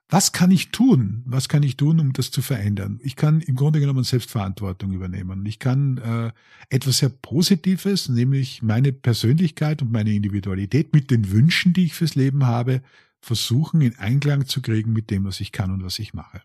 [0.08, 1.24] Was kann ich tun?
[1.26, 3.00] Was kann ich tun, um das zu verändern?
[3.04, 5.44] Ich kann im Grunde genommen Selbstverantwortung übernehmen.
[5.48, 6.32] Ich kann äh,
[6.70, 12.14] etwas sehr Positives, nämlich meine Persönlichkeit und meine Individualität mit den Wünschen, die ich fürs
[12.14, 12.84] Leben habe,
[13.26, 16.44] versuchen, in Einklang zu kriegen mit dem, was ich kann und was ich mache.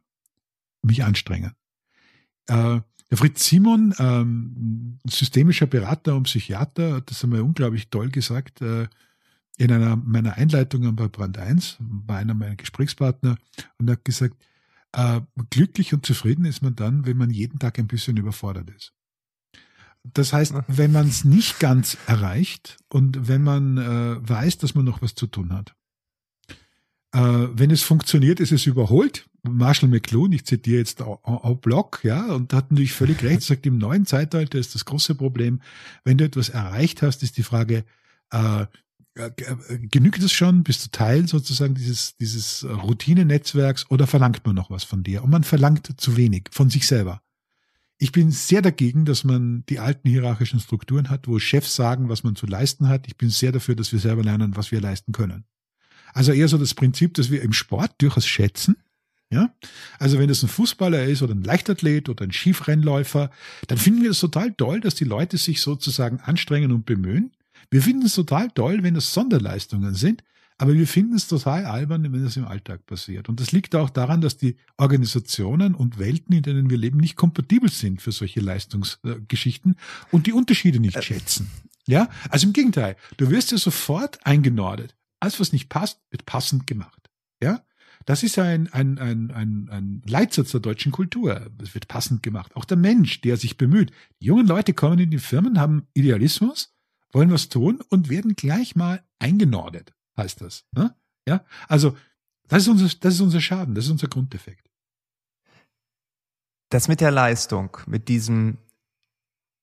[0.83, 1.53] Mich anstrengen.
[2.47, 8.63] Äh, der Fritz Simon, ähm, systemischer Berater und Psychiater, hat das einmal unglaublich toll gesagt,
[8.63, 8.89] äh,
[9.59, 13.37] in einer meiner Einleitungen bei Brand 1, bei einer meiner Gesprächspartner,
[13.79, 14.37] und hat gesagt,
[14.93, 18.95] äh, glücklich und zufrieden ist man dann, wenn man jeden Tag ein bisschen überfordert ist.
[20.03, 24.87] Das heißt, wenn man es nicht ganz erreicht und wenn man äh, weiß, dass man
[24.87, 25.75] noch was zu tun hat.
[27.13, 29.29] Äh, wenn es funktioniert, ist es überholt.
[29.43, 33.79] Marshall McLuhan, ich zitiere jetzt au Block, ja, und hat natürlich völlig recht, sagt, im
[33.79, 35.63] neuen Zeitalter ist das große Problem,
[36.05, 37.85] wenn du etwas erreicht hast, ist die Frage,
[38.33, 38.67] äh,
[39.15, 39.31] äh
[39.91, 40.63] genügt es schon?
[40.63, 45.25] Bist du Teil sozusagen dieses, dieses Routinenetzwerks oder verlangt man noch was von dir?
[45.25, 47.23] Und man verlangt zu wenig von sich selber.
[47.97, 52.25] Ich bin sehr dagegen, dass man die alten hierarchischen Strukturen hat, wo Chefs sagen, was
[52.25, 53.07] man zu leisten hat.
[53.07, 55.45] Ich bin sehr dafür, dass wir selber lernen, was wir leisten können.
[56.15, 58.77] Also eher so das Prinzip, dass wir im Sport durchaus schätzen.
[59.33, 59.55] Ja,
[60.01, 63.31] also wenn es ein Fußballer ist oder ein Leichtathlet oder ein Skifrennläufer,
[63.69, 67.31] dann finden wir es total toll, dass die Leute sich sozusagen anstrengen und bemühen.
[67.71, 70.25] Wir finden es total toll, wenn es Sonderleistungen sind,
[70.59, 73.29] aber wir finden es total albern, wenn es im Alltag passiert.
[73.29, 77.15] Und das liegt auch daran, dass die Organisationen und Welten, in denen wir leben, nicht
[77.15, 79.77] kompatibel sind für solche Leistungsgeschichten
[80.11, 81.51] und die Unterschiede nicht schätzen.
[81.87, 84.95] Ja, also im Gegenteil, du wirst ja sofort eingenordet.
[85.21, 87.11] Alles, was nicht passt, wird passend gemacht.
[87.43, 87.65] Ja?
[88.07, 91.51] Das ist ein, ein, ein, ein, ein Leitsatz der deutschen Kultur.
[91.63, 92.57] Es wird passend gemacht.
[92.57, 93.93] Auch der Mensch, der sich bemüht.
[94.21, 96.75] Die jungen Leute kommen in die Firmen, haben Idealismus,
[97.13, 100.65] wollen was tun und werden gleich mal eingenordet, heißt das.
[100.73, 100.95] Ne?
[101.29, 101.45] Ja?
[101.69, 101.97] Also,
[102.49, 104.69] das ist, unser, das ist unser Schaden, das ist unser Grunddefekt.
[106.71, 108.59] Das mit der Leistung, mit diesem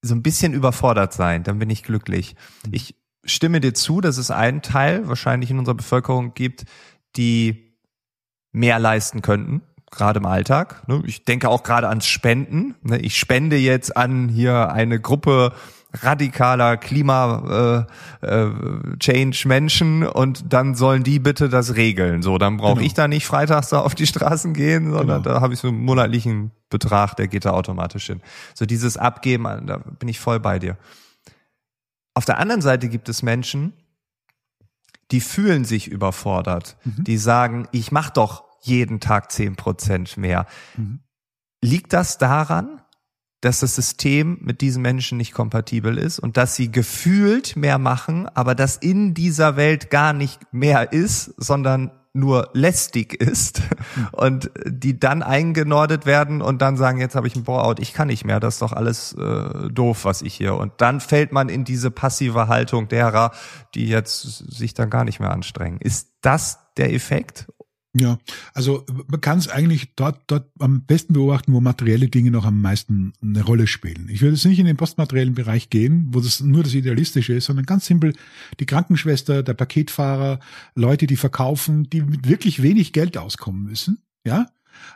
[0.01, 2.35] so ein bisschen überfordert sein, dann bin ich glücklich.
[2.63, 2.73] Hm.
[2.73, 6.65] Ich stimme dir zu, dass es einen Teil wahrscheinlich in unserer Bevölkerung gibt,
[7.15, 7.75] die
[8.51, 10.87] mehr leisten könnten, gerade im Alltag.
[10.87, 11.03] Ne?
[11.05, 12.75] Ich denke auch gerade ans Spenden.
[12.81, 12.97] Ne?
[12.99, 15.53] Ich spende jetzt an hier eine Gruppe
[15.93, 17.85] radikaler Klima
[18.21, 22.21] äh, äh, und dann sollen die bitte das regeln.
[22.21, 22.85] So, dann brauche genau.
[22.85, 25.35] ich da nicht freitags da auf die Straßen gehen, sondern genau.
[25.35, 28.21] da habe ich so einen monatlichen Betrag, der geht da automatisch hin.
[28.53, 30.77] So dieses Abgeben, da bin ich voll bei dir.
[32.17, 33.73] Auf der anderen Seite gibt es Menschen,
[35.11, 36.75] die fühlen sich überfordert.
[36.83, 37.03] Mhm.
[37.03, 40.47] Die sagen, ich mache doch jeden Tag zehn Prozent mehr.
[40.77, 41.01] Mhm.
[41.61, 42.81] Liegt das daran,
[43.41, 48.27] dass das System mit diesen Menschen nicht kompatibel ist und dass sie gefühlt mehr machen,
[48.29, 53.61] aber dass in dieser Welt gar nicht mehr ist, sondern nur lästig ist
[53.93, 54.07] hm.
[54.11, 58.07] und die dann eingenordet werden und dann sagen, jetzt habe ich ein Bore-out, ich kann
[58.07, 60.55] nicht mehr, das ist doch alles äh, doof, was ich hier.
[60.55, 63.31] Und dann fällt man in diese passive Haltung derer,
[63.75, 65.79] die jetzt sich dann gar nicht mehr anstrengen.
[65.79, 67.47] Ist das der Effekt?
[67.99, 68.19] Ja,
[68.53, 72.61] also man kann es eigentlich dort, dort am besten beobachten, wo materielle Dinge noch am
[72.61, 74.07] meisten eine Rolle spielen.
[74.09, 77.45] Ich würde jetzt nicht in den postmateriellen Bereich gehen, wo das nur das Idealistische ist,
[77.45, 78.13] sondern ganz simpel
[78.59, 80.39] die Krankenschwester, der Paketfahrer,
[80.75, 84.47] Leute, die verkaufen, die mit wirklich wenig Geld auskommen müssen, ja,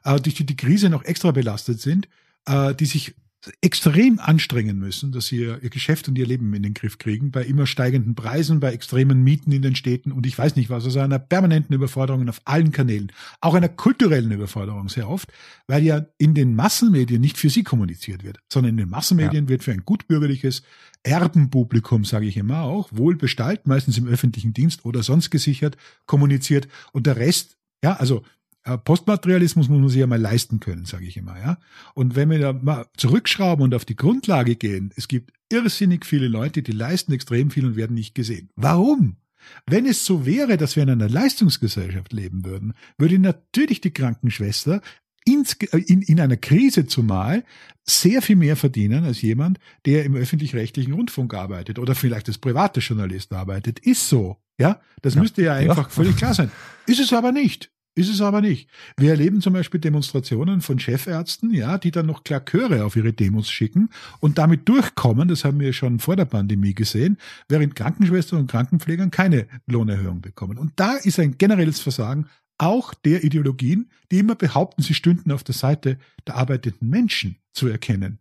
[0.03, 2.07] äh, durch die die Krise noch extra belastet sind,
[2.45, 3.15] äh, die sich
[3.61, 7.43] extrem anstrengen müssen, dass sie ihr, Geschäft und ihr Leben in den Griff kriegen, bei
[7.43, 10.99] immer steigenden Preisen, bei extremen Mieten in den Städten und ich weiß nicht was, also
[10.99, 15.31] einer permanenten Überforderung auf allen Kanälen, auch einer kulturellen Überforderung sehr oft,
[15.67, 19.49] weil ja in den Massenmedien nicht für sie kommuniziert wird, sondern in den Massenmedien ja.
[19.49, 20.61] wird für ein gutbürgerliches
[21.03, 27.07] Erbenpublikum, sage ich immer auch, wohlbestallt, meistens im öffentlichen Dienst oder sonst gesichert, kommuniziert und
[27.07, 28.23] der Rest ja, also
[28.63, 31.57] Postmaterialismus muss man sich ja mal leisten können, sage ich immer, ja.
[31.95, 36.27] Und wenn wir da mal zurückschrauben und auf die Grundlage gehen, es gibt irrsinnig viele
[36.27, 38.49] Leute, die leisten extrem viel und werden nicht gesehen.
[38.55, 39.17] Warum?
[39.65, 44.81] Wenn es so wäre, dass wir in einer Leistungsgesellschaft leben würden, würde natürlich die Krankenschwester
[45.25, 47.43] ins, äh, in, in einer Krise zumal
[47.83, 52.79] sehr viel mehr verdienen als jemand, der im öffentlich-rechtlichen Rundfunk arbeitet oder vielleicht als private
[52.79, 53.79] Journalist arbeitet.
[53.79, 54.37] Ist so.
[54.59, 55.21] Ja, das ja.
[55.21, 55.89] müsste ja einfach ja.
[55.89, 56.51] völlig klar sein.
[56.85, 57.71] Ist es aber nicht.
[57.93, 58.69] Ist es aber nicht.
[58.95, 63.51] Wir erleben zum Beispiel Demonstrationen von Chefärzten, ja, die dann noch Klaköre auf ihre Demos
[63.51, 63.89] schicken
[64.21, 67.17] und damit durchkommen, das haben wir schon vor der Pandemie gesehen,
[67.49, 70.57] während Krankenschwestern und Krankenpflegern keine Lohnerhöhung bekommen.
[70.57, 72.27] Und da ist ein generelles Versagen
[72.57, 77.67] auch der Ideologien, die immer behaupten, sie stünden auf der Seite der arbeitenden Menschen zu
[77.67, 78.19] erkennen.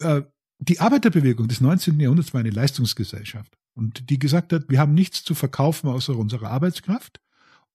[0.00, 0.22] Äh,
[0.58, 1.98] die Arbeiterbewegung des 19.
[2.00, 6.50] Jahrhunderts war eine Leistungsgesellschaft und die gesagt hat, wir haben nichts zu verkaufen außer unserer
[6.50, 7.20] Arbeitskraft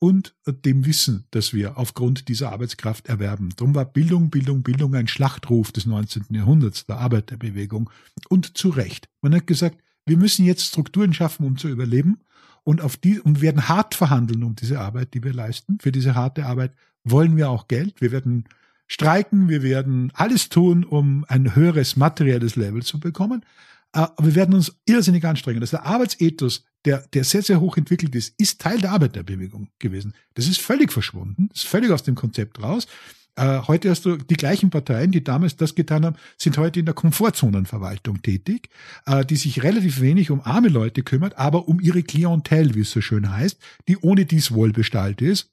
[0.03, 3.53] und dem Wissen, das wir aufgrund dieser Arbeitskraft erwerben.
[3.55, 6.25] Darum war Bildung, Bildung, Bildung ein Schlachtruf des 19.
[6.31, 7.89] Jahrhunderts, der Arbeiterbewegung.
[8.27, 9.07] Und zu Recht.
[9.21, 12.19] Man hat gesagt, wir müssen jetzt Strukturen schaffen, um zu überleben
[12.65, 15.77] und auf die, und werden hart verhandeln um diese Arbeit, die wir leisten.
[15.79, 16.73] Für diese harte Arbeit
[17.05, 18.01] wollen wir auch Geld.
[18.01, 18.43] Wir werden
[18.87, 23.45] streiken, wir werden alles tun, um ein höheres materielles Level zu bekommen.
[23.93, 25.61] Äh, aber wir werden uns irrsinnig anstrengen.
[25.61, 30.13] Ist der Arbeitsethos der, der sehr, sehr hoch entwickelt ist, ist Teil der Arbeiterbewegung gewesen.
[30.33, 32.87] Das ist völlig verschwunden, ist völlig aus dem Konzept raus.
[33.35, 36.85] Äh, heute hast du die gleichen Parteien, die damals das getan haben, sind heute in
[36.85, 38.69] der Komfortzonenverwaltung tätig,
[39.05, 42.91] äh, die sich relativ wenig um arme Leute kümmert, aber um ihre Klientel, wie es
[42.91, 45.49] so schön heißt, die ohne dies wohlbestallt ist.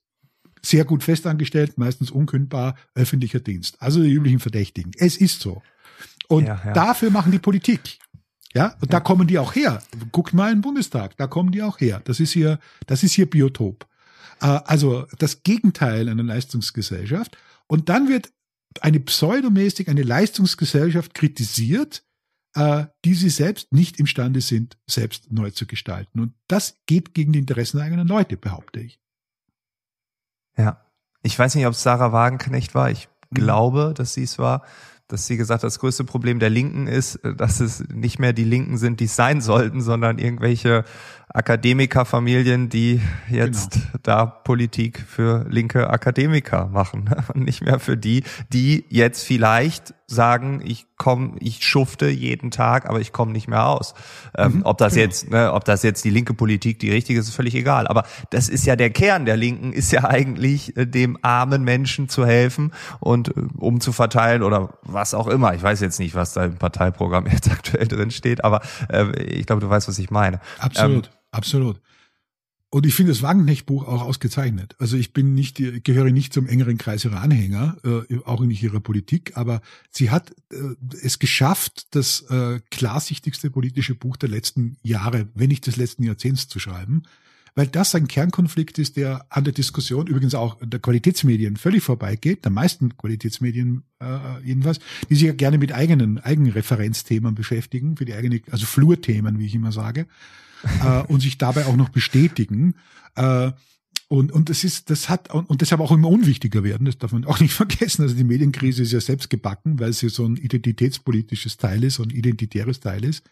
[0.63, 3.81] Sehr gut festangestellt, meistens unkündbar, öffentlicher Dienst.
[3.81, 4.93] Also die üblichen Verdächtigen.
[4.99, 5.63] Es ist so.
[6.29, 6.73] Und ja, ja.
[6.75, 7.99] dafür machen die Politik.
[8.55, 8.89] Ja, und ja.
[8.89, 9.83] da kommen die auch her.
[10.13, 12.01] Guckt mal in den Bundestag, da kommen die auch her.
[12.05, 13.87] Das ist hier, das ist hier Biotop.
[14.41, 17.37] Äh, also das Gegenteil einer Leistungsgesellschaft.
[17.67, 18.33] Und dann wird
[18.81, 22.05] eine pseudomäßig eine Leistungsgesellschaft kritisiert,
[22.55, 26.21] äh, die sie selbst nicht imstande sind, selbst neu zu gestalten.
[26.21, 29.01] Und das geht gegen die Interessen der eigenen Leute, behaupte ich.
[30.57, 30.85] Ja.
[31.23, 32.91] Ich weiß nicht, ob es Sarah Wagenknecht war.
[32.91, 33.35] Ich mhm.
[33.35, 34.65] glaube, dass sie es war
[35.13, 38.33] dass sie gesagt hat, das größte Problem der Linken ist, äh, dass es nicht mehr
[38.33, 40.85] die Linken sind, die es sein sollten, sondern irgendwelche
[41.29, 43.85] Akademikerfamilien, die jetzt genau.
[44.03, 50.61] da Politik für linke Akademiker machen und nicht mehr für die, die jetzt vielleicht sagen,
[50.65, 53.95] ich komme, ich schufte jeden Tag, aber ich komme nicht mehr aus.
[54.37, 55.05] Ähm, mhm, ob das genau.
[55.05, 57.87] jetzt, ne, ob das jetzt die linke Politik die richtige ist, ist völlig egal.
[57.87, 62.09] Aber das ist ja der Kern der Linken, ist ja eigentlich äh, dem armen Menschen
[62.09, 65.55] zu helfen und äh, umzuverteilen oder was auch immer.
[65.55, 69.47] Ich weiß jetzt nicht, was da im Parteiprogramm jetzt aktuell drin steht, aber äh, ich
[69.47, 70.41] glaube, du weißt, was ich meine.
[70.59, 71.07] Absolut.
[71.07, 71.81] Ähm, Absolut.
[72.73, 74.77] Und ich finde das Wagenknecht-Buch auch ausgezeichnet.
[74.79, 78.79] Also ich bin nicht, gehöre nicht zum engeren Kreis ihrer Anhänger, äh, auch nicht ihrer
[78.79, 85.29] Politik, aber sie hat äh, es geschafft, das äh, klarsichtigste politische Buch der letzten Jahre,
[85.35, 87.03] wenn nicht des letzten Jahrzehnts zu schreiben,
[87.57, 92.45] weil das ein Kernkonflikt ist, der an der Diskussion übrigens auch der Qualitätsmedien völlig vorbeigeht,
[92.45, 94.79] der meisten Qualitätsmedien äh, jedenfalls,
[95.09, 99.47] die sich ja gerne mit eigenen, eigenen Referenzthemen beschäftigen, für die eigene, also Flurthemen, wie
[99.47, 100.07] ich immer sage
[100.85, 102.75] äh, und sich dabei auch noch bestätigen.
[103.17, 103.53] Äh,
[104.09, 107.25] und, und das ist, das hat, und deshalb auch immer unwichtiger werden, das darf man
[107.25, 108.03] auch nicht vergessen.
[108.03, 112.03] Also die Medienkrise ist ja selbst gebacken, weil sie so ein identitätspolitisches Teil ist, so
[112.03, 113.25] ein identitäres Teil ist.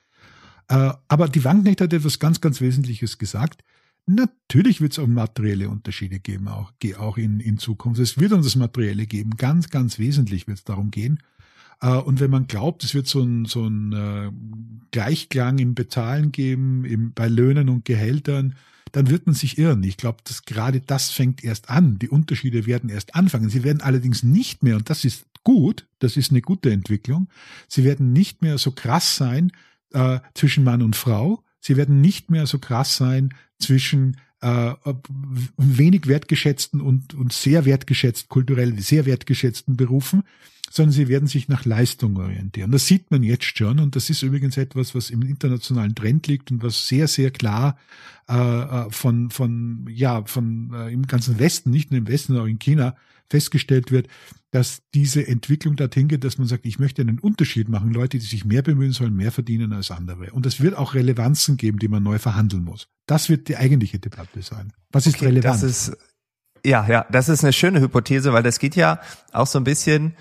[0.69, 3.64] Äh, aber die Wanknecht hat etwas ganz, ganz Wesentliches gesagt.
[4.07, 8.01] Natürlich wird es auch materielle Unterschiede geben, auch, auch in, in Zukunft.
[8.01, 9.37] Es wird uns das Materielle geben.
[9.37, 11.19] Ganz, ganz wesentlich wird es darum gehen.
[11.81, 14.31] Äh, und wenn man glaubt, es wird so ein, so ein äh,
[14.91, 18.55] Gleichklang im Bezahlen geben, im, bei Löhnen und Gehältern,
[18.93, 19.83] dann wird man sich irren.
[19.83, 21.99] Ich glaube, dass gerade das fängt erst an.
[21.99, 23.51] Die Unterschiede werden erst anfangen.
[23.51, 27.29] Sie werden allerdings nicht mehr, und das ist gut, das ist eine gute Entwicklung,
[27.69, 29.53] sie werden nicht mehr so krass sein
[29.93, 31.43] äh, zwischen Mann und Frau.
[31.61, 34.74] Sie werden nicht mehr so krass sein zwischen äh,
[35.57, 40.22] wenig wertgeschätzten und, und sehr wertgeschätzt, kulturell sehr wertgeschätzten Berufen,
[40.70, 42.70] sondern sie werden sich nach Leistung orientieren.
[42.70, 46.51] Das sieht man jetzt schon und das ist übrigens etwas, was im internationalen Trend liegt
[46.51, 47.79] und was sehr, sehr klar
[48.29, 52.46] äh, äh von, von, ja, von äh, im ganzen Westen, nicht nur im Westen, auch
[52.46, 52.96] in China
[53.31, 54.09] festgestellt wird,
[54.51, 57.93] dass diese Entwicklung dorthin geht, dass man sagt, ich möchte einen Unterschied machen.
[57.93, 60.33] Leute, die sich mehr bemühen, sollen mehr verdienen als andere.
[60.33, 62.88] Und es wird auch Relevanzen geben, die man neu verhandeln muss.
[63.07, 64.73] Das wird die eigentliche Debatte sein.
[64.91, 65.45] Was ist okay, relevant?
[65.45, 65.97] Das ist,
[66.64, 69.01] ja, ja, das ist eine schöne Hypothese, weil das geht ja
[69.33, 70.14] auch so ein bisschen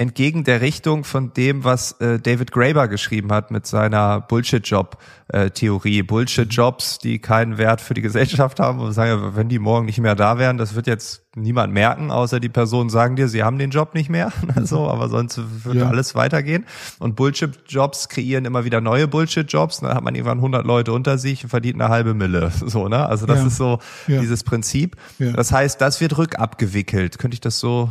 [0.00, 6.04] entgegen der Richtung von dem, was äh, David Graeber geschrieben hat mit seiner Bullshit-Job-Theorie.
[6.04, 10.14] Bullshit-Jobs, die keinen Wert für die Gesellschaft haben und sagen, wenn die morgen nicht mehr
[10.14, 13.70] da wären, das wird jetzt niemand merken, außer die Personen sagen dir, sie haben den
[13.70, 14.32] Job nicht mehr.
[14.54, 15.88] also, aber sonst wird ja.
[15.88, 16.64] alles weitergehen.
[17.00, 19.80] Und Bullshit-Jobs kreieren immer wieder neue Bullshit-Jobs.
[19.80, 22.52] Dann hat man irgendwann 100 Leute unter sich und verdient eine halbe Mille.
[22.68, 23.06] So, ne?
[23.06, 23.46] Also das ja.
[23.46, 24.20] ist so ja.
[24.20, 24.96] dieses Prinzip.
[25.18, 27.18] Das heißt, das wird rückabgewickelt.
[27.18, 27.90] Könnte ich das so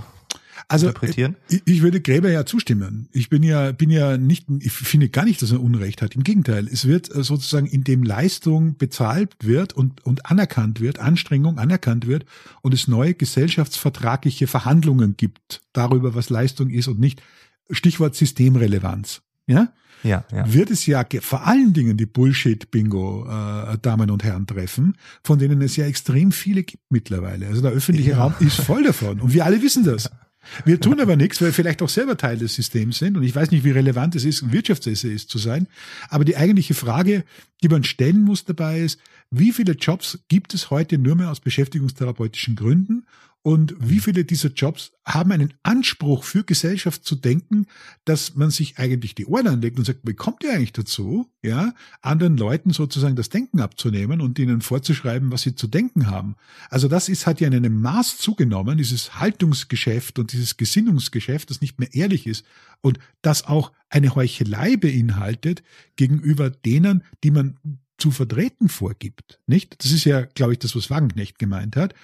[0.70, 1.38] also, interpretieren?
[1.50, 3.08] Ich, ich würde Gräber ja zustimmen.
[3.14, 6.16] Ich bin ja, bin ja nicht, ich finde gar nicht, dass er Unrecht hat.
[6.16, 11.58] Im Gegenteil, es wird äh, sozusagen, indem Leistung bezahlt wird und, und anerkannt wird, Anstrengung
[11.58, 12.26] anerkannt wird
[12.62, 17.22] und es neue gesellschaftsvertragliche Verhandlungen gibt darüber, was Leistung ist und nicht.
[17.70, 19.22] Stichwort Systemrelevanz.
[19.46, 19.74] Ja?
[20.04, 20.54] Ja, ja.
[20.54, 25.76] wird es ja vor allen Dingen die Bullshit-Bingo-Damen äh, und Herren treffen, von denen es
[25.76, 27.48] ja extrem viele gibt mittlerweile.
[27.48, 28.20] Also der öffentliche ja.
[28.20, 30.12] Raum ist voll davon und wir alle wissen das.
[30.66, 33.18] Wir tun aber nichts, weil wir vielleicht auch selber Teil des Systems sind.
[33.18, 35.68] Und ich weiß nicht, wie relevant es ist, ein Wirtschaftsessayist zu sein.
[36.10, 37.24] Aber die eigentliche Frage,
[37.64, 41.40] die man stellen muss dabei ist, wie viele Jobs gibt es heute nur mehr aus
[41.40, 43.06] beschäftigungstherapeutischen Gründen?
[43.48, 47.66] Und wie viele dieser Jobs haben einen Anspruch für Gesellschaft zu denken,
[48.04, 51.74] dass man sich eigentlich die Ohren anlegt und sagt, wie kommt ihr eigentlich dazu, ja,
[52.02, 56.36] anderen Leuten sozusagen das Denken abzunehmen und ihnen vorzuschreiben, was sie zu denken haben.
[56.70, 61.62] Also das ist, hat ja in einem Maß zugenommen, dieses Haltungsgeschäft und dieses Gesinnungsgeschäft, das
[61.62, 62.46] nicht mehr ehrlich ist
[62.82, 65.64] und das auch eine Heuchelei beinhaltet
[65.96, 67.58] gegenüber denen, die man
[67.98, 69.84] zu vertreten vorgibt, nicht?
[69.84, 71.96] Das ist ja, glaube ich, das, was Wagenknecht gemeint hat.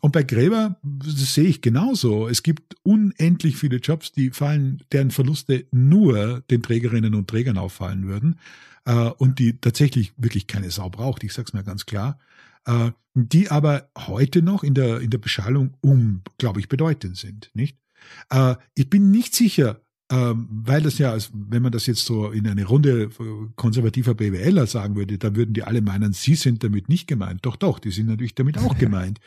[0.00, 2.28] Und bei Gräber, sehe ich genauso.
[2.28, 8.06] Es gibt unendlich viele Jobs, die fallen, deren Verluste nur den Trägerinnen und Trägern auffallen
[8.06, 8.38] würden,
[8.84, 11.24] äh, und die tatsächlich wirklich keine Sau braucht.
[11.24, 12.18] Ich sag's mal ganz klar.
[12.66, 17.50] Äh, die aber heute noch in der, in der Beschallung um, glaube ich, bedeutend sind,
[17.54, 17.76] nicht?
[18.30, 22.46] Äh, ich bin nicht sicher, weil das ja, also wenn man das jetzt so in
[22.46, 23.08] eine Runde
[23.56, 27.46] konservativer BWLer sagen würde, dann würden die alle meinen, sie sind damit nicht gemeint.
[27.46, 29.20] Doch, doch, die sind natürlich damit auch gemeint.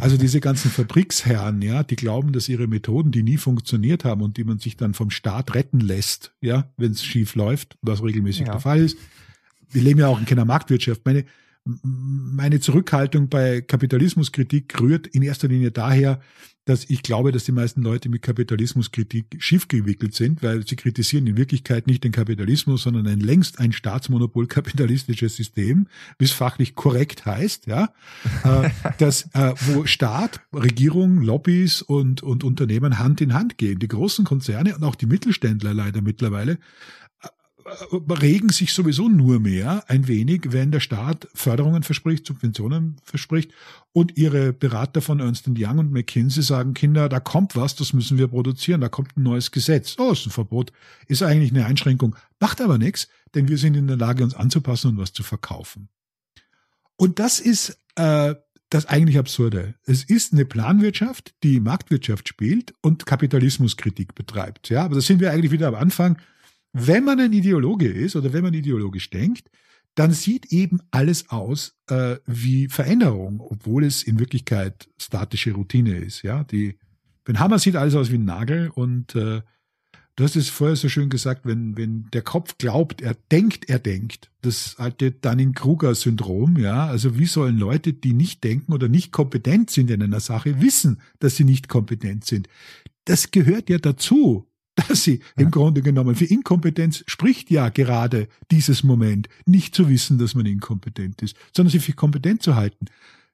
[0.00, 4.36] Also diese ganzen Fabriksherren, ja, die glauben, dass ihre Methoden, die nie funktioniert haben und
[4.36, 8.46] die man sich dann vom Staat retten lässt, ja, wenn es schief läuft, was regelmäßig
[8.46, 8.52] ja.
[8.52, 8.98] der Fall ist.
[9.70, 11.02] Wir leben ja auch in keiner Marktwirtschaft.
[11.04, 11.24] Meine,
[11.64, 16.20] meine Zurückhaltung bei Kapitalismuskritik rührt in erster Linie daher,
[16.64, 21.26] dass ich glaube, dass die meisten Leute mit Kapitalismuskritik schief gewickelt sind, weil sie kritisieren
[21.26, 25.86] in Wirklichkeit nicht den Kapitalismus, sondern ein längst ein Staatsmonopol kapitalistisches System,
[26.18, 27.90] wie es fachlich korrekt heißt, ja,
[28.44, 33.78] äh, das, äh, wo Staat, Regierung, Lobbys und, und Unternehmen Hand in Hand gehen.
[33.78, 36.58] Die großen Konzerne und auch die Mittelständler leider mittlerweile
[38.20, 43.52] regen sich sowieso nur mehr ein wenig, wenn der Staat Förderungen verspricht, Subventionen verspricht
[43.92, 48.18] und ihre Berater von Ernst Young und McKinsey sagen, Kinder, da kommt was, das müssen
[48.18, 49.96] wir produzieren, da kommt ein neues Gesetz.
[49.98, 50.72] Oh, ist ein Verbot,
[51.06, 54.90] ist eigentlich eine Einschränkung, macht aber nichts, denn wir sind in der Lage, uns anzupassen
[54.90, 55.88] und was zu verkaufen.
[56.96, 58.34] Und das ist äh,
[58.68, 59.74] das eigentlich Absurde.
[59.84, 64.68] Es ist eine Planwirtschaft, die Marktwirtschaft spielt und Kapitalismuskritik betreibt.
[64.68, 66.18] Ja, aber da sind wir eigentlich wieder am Anfang
[66.74, 69.48] wenn man ein Ideologe ist oder wenn man ideologisch denkt,
[69.94, 76.22] dann sieht eben alles aus äh, wie Veränderung, obwohl es in Wirklichkeit statische Routine ist.
[76.22, 76.76] Ja, die
[77.22, 79.42] Ben Hammer sieht alles aus wie ein Nagel und äh,
[80.16, 83.78] du hast es vorher so schön gesagt, wenn wenn der Kopf glaubt, er denkt, er
[83.78, 86.58] denkt, das alte Dunning-Kruger-Syndrom.
[86.58, 90.60] Ja, also wie sollen Leute, die nicht denken oder nicht kompetent sind in einer Sache,
[90.60, 92.48] wissen, dass sie nicht kompetent sind?
[93.04, 95.44] Das gehört ja dazu dass sie ja.
[95.44, 100.46] im Grunde genommen für Inkompetenz spricht ja gerade dieses Moment, nicht zu wissen, dass man
[100.46, 102.86] inkompetent ist, sondern sie für kompetent zu halten.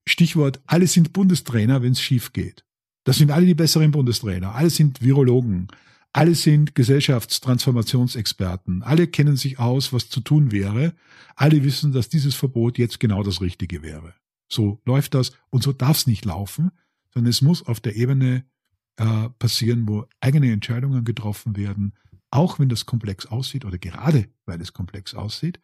[0.06, 2.64] Stichwort, alle sind Bundestrainer, wenn es schief geht.
[3.04, 5.68] Das sind alle die besseren Bundestrainer, alle sind Virologen,
[6.12, 10.94] alle sind Gesellschaftstransformationsexperten, alle kennen sich aus, was zu tun wäre,
[11.36, 14.14] alle wissen, dass dieses Verbot jetzt genau das Richtige wäre.
[14.48, 16.70] So läuft das und so darf es nicht laufen,
[17.14, 18.44] sondern es muss auf der Ebene
[19.00, 21.94] äh, passieren, wo eigene Entscheidungen getroffen werden,
[22.30, 25.58] auch wenn das komplex aussieht oder gerade weil es komplex aussieht,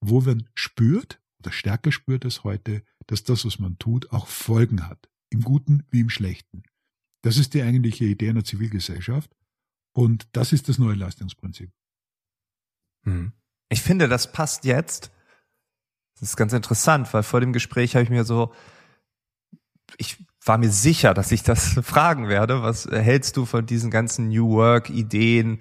[0.00, 4.86] wo man spürt, oder stärker spürt als heute, dass das, was man tut, auch Folgen
[4.86, 5.08] hat.
[5.30, 6.64] Im Guten wie im Schlechten.
[7.22, 9.34] Das ist die eigentliche Idee einer Zivilgesellschaft.
[9.94, 11.72] Und das ist das neue Leistungsprinzip.
[13.04, 13.32] Hm.
[13.70, 15.10] Ich finde, das passt jetzt.
[16.20, 18.52] Das ist ganz interessant, weil vor dem Gespräch habe ich mir so,
[19.96, 22.62] ich war mir sicher, dass ich das fragen werde.
[22.62, 25.60] Was hältst du von diesen ganzen New Work Ideen?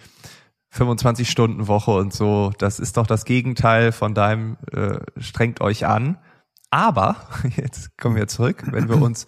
[0.73, 5.85] 25 Stunden Woche und so, das ist doch das Gegenteil von deinem äh, strengt euch
[5.85, 6.17] an.
[6.69, 7.17] Aber
[7.57, 9.27] jetzt kommen wir zurück, wenn wir uns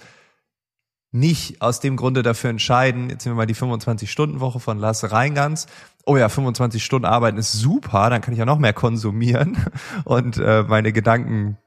[1.11, 5.67] nicht aus dem Grunde dafür entscheiden, jetzt nehmen wir mal die 25-Stunden-Woche von Lasse Reingans,
[6.05, 9.57] oh ja, 25 Stunden arbeiten ist super, dann kann ich ja noch mehr konsumieren
[10.05, 11.57] und äh, meine Gedanken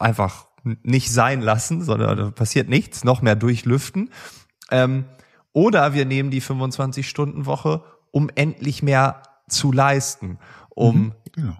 [0.00, 4.10] einfach nicht sein lassen, sondern da passiert nichts, noch mehr durchlüften.
[4.70, 5.04] Ähm,
[5.52, 10.38] oder wir nehmen die 25-Stunden-Woche, um endlich mehr zu leisten,
[10.70, 11.56] um mhm, genau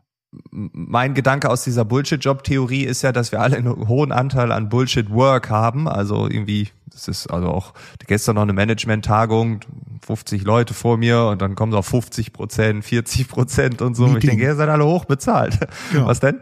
[0.51, 5.51] mein Gedanke aus dieser Bullshit-Job-Theorie ist ja, dass wir alle einen hohen Anteil an Bullshit-Work
[5.51, 5.89] haben.
[5.89, 7.75] Also irgendwie, das ist also auch
[8.07, 9.61] gestern noch eine Management-Tagung,
[10.05, 14.05] 50 Leute vor mir und dann kommen so 50 Prozent, 40 Prozent und so.
[14.05, 14.19] Meeting.
[14.19, 15.59] Ich denke, ihr seid alle hoch bezahlt.
[15.93, 16.07] Ja.
[16.07, 16.41] Was denn?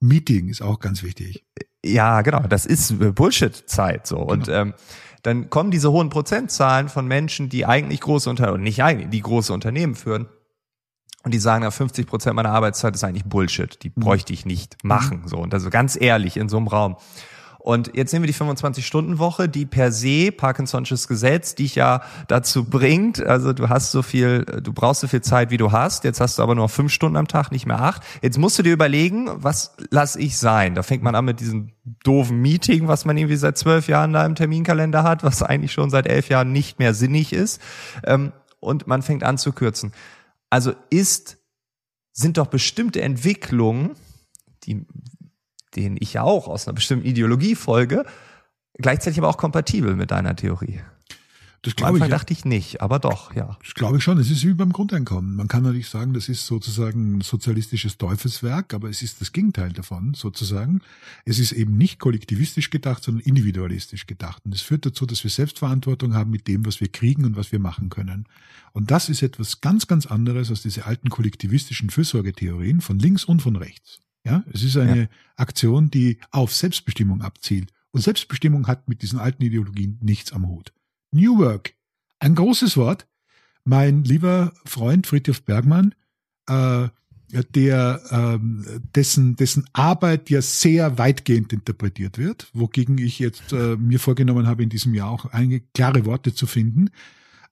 [0.00, 1.44] Meeting ist auch ganz wichtig.
[1.92, 2.40] Ja, genau.
[2.48, 4.16] Das ist Bullshit-Zeit so.
[4.16, 4.32] Genau.
[4.32, 4.74] Und ähm,
[5.22, 9.52] dann kommen diese hohen Prozentzahlen von Menschen, die eigentlich große Unternehmen, nicht eigentlich, die große
[9.52, 10.28] Unternehmen führen
[11.24, 13.82] und die sagen, ja, 50 Prozent meiner Arbeitszeit ist eigentlich Bullshit.
[13.82, 14.00] Die mhm.
[14.00, 15.22] bräuchte ich nicht machen.
[15.26, 15.38] So.
[15.38, 16.96] Und also ganz ehrlich in so einem Raum.
[17.68, 23.20] Und jetzt nehmen wir die 25-Stunden-Woche, die per se, Parkinson'sches Gesetz, dich ja dazu bringt,
[23.20, 26.38] also du hast so viel, du brauchst so viel Zeit, wie du hast, jetzt hast
[26.38, 28.02] du aber nur fünf Stunden am Tag, nicht mehr acht.
[28.22, 30.76] Jetzt musst du dir überlegen, was lass ich sein?
[30.76, 31.72] Da fängt man an mit diesem
[32.04, 35.90] doofen Meeting, was man irgendwie seit zwölf Jahren da im Terminkalender hat, was eigentlich schon
[35.90, 37.60] seit elf Jahren nicht mehr sinnig ist.
[38.02, 39.92] Ähm, und man fängt an zu kürzen.
[40.48, 41.36] Also ist,
[42.14, 43.90] sind doch bestimmte Entwicklungen,
[44.64, 44.86] die,
[45.78, 48.04] denen ich ja auch aus einer bestimmten Ideologie folge,
[48.74, 50.80] gleichzeitig aber auch kompatibel mit deiner Theorie.
[51.62, 52.04] Das glaube ich.
[52.04, 53.58] dachte ich nicht, aber doch, ja.
[53.64, 54.18] Das glaube ich schon.
[54.18, 55.34] Es ist wie beim Grundeinkommen.
[55.34, 59.72] Man kann natürlich sagen, das ist sozusagen ein sozialistisches Teufelswerk, aber es ist das Gegenteil
[59.72, 60.82] davon, sozusagen.
[61.24, 64.44] Es ist eben nicht kollektivistisch gedacht, sondern individualistisch gedacht.
[64.46, 67.50] Und es führt dazu, dass wir Selbstverantwortung haben mit dem, was wir kriegen und was
[67.50, 68.26] wir machen können.
[68.72, 73.42] Und das ist etwas ganz, ganz anderes als diese alten kollektivistischen Fürsorgetheorien von links und
[73.42, 74.00] von rechts.
[74.28, 75.08] Ja, es ist eine ja.
[75.36, 77.72] Aktion, die auf Selbstbestimmung abzielt.
[77.90, 80.72] Und Selbstbestimmung hat mit diesen alten Ideologien nichts am Hut.
[81.10, 81.74] New Work.
[82.18, 83.06] Ein großes Wort.
[83.64, 85.94] Mein lieber Freund Friedhof Bergmann,
[86.48, 86.88] äh,
[87.30, 88.64] der ähm,
[88.94, 94.62] dessen dessen Arbeit ja sehr weitgehend interpretiert wird, wogegen ich jetzt äh, mir vorgenommen habe,
[94.62, 96.88] in diesem Jahr auch einige klare Worte zu finden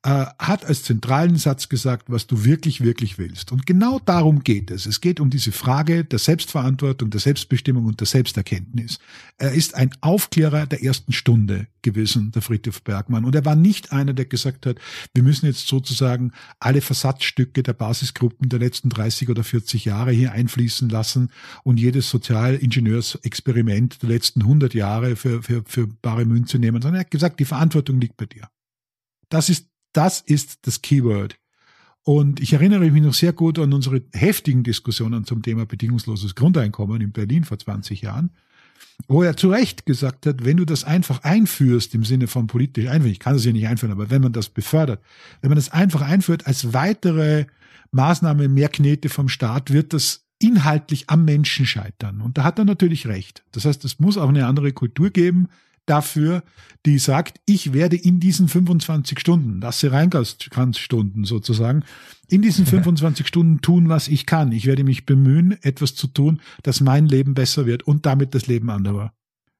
[0.06, 3.50] äh, hat als zentralen Satz gesagt, was du wirklich, wirklich willst.
[3.50, 4.86] Und genau darum geht es.
[4.86, 9.00] Es geht um diese Frage der Selbstverantwortung, der Selbstbestimmung und der Selbsterkenntnis.
[9.36, 13.24] Er ist ein Aufklärer der ersten Stunde gewesen, der Friedhof Bergmann.
[13.24, 14.78] Und er war nicht einer, der gesagt hat,
[15.12, 16.30] wir müssen jetzt sozusagen
[16.60, 21.32] alle Versatzstücke der Basisgruppen der letzten 30 oder 40 Jahre hier einfließen lassen
[21.64, 27.06] und jedes Sozialingenieursexperiment der letzten 100 Jahre für, für, für bare Münze nehmen, sondern er
[27.06, 28.48] hat gesagt, die Verantwortung liegt bei dir.
[29.28, 31.36] Das ist das ist das Keyword.
[32.02, 37.00] Und ich erinnere mich noch sehr gut an unsere heftigen Diskussionen zum Thema bedingungsloses Grundeinkommen
[37.00, 38.30] in Berlin vor 20 Jahren,
[39.08, 42.86] wo er zu Recht gesagt hat, wenn du das einfach einführst im Sinne von politisch
[42.86, 45.02] einführen, ich kann das ja nicht einführen, aber wenn man das befördert,
[45.40, 47.46] wenn man das einfach einführt als weitere
[47.90, 52.20] Maßnahme, mehr Knete vom Staat, wird das inhaltlich am Menschen scheitern.
[52.20, 53.42] Und da hat er natürlich recht.
[53.52, 55.48] Das heißt, es muss auch eine andere Kultur geben,
[55.86, 56.42] dafür,
[56.84, 61.84] die sagt, ich werde in diesen 25 Stunden, das Reingangsstunden sozusagen,
[62.28, 64.52] in diesen 25 Stunden tun, was ich kann.
[64.52, 68.46] Ich werde mich bemühen, etwas zu tun, dass mein Leben besser wird und damit das
[68.46, 69.12] Leben anderer.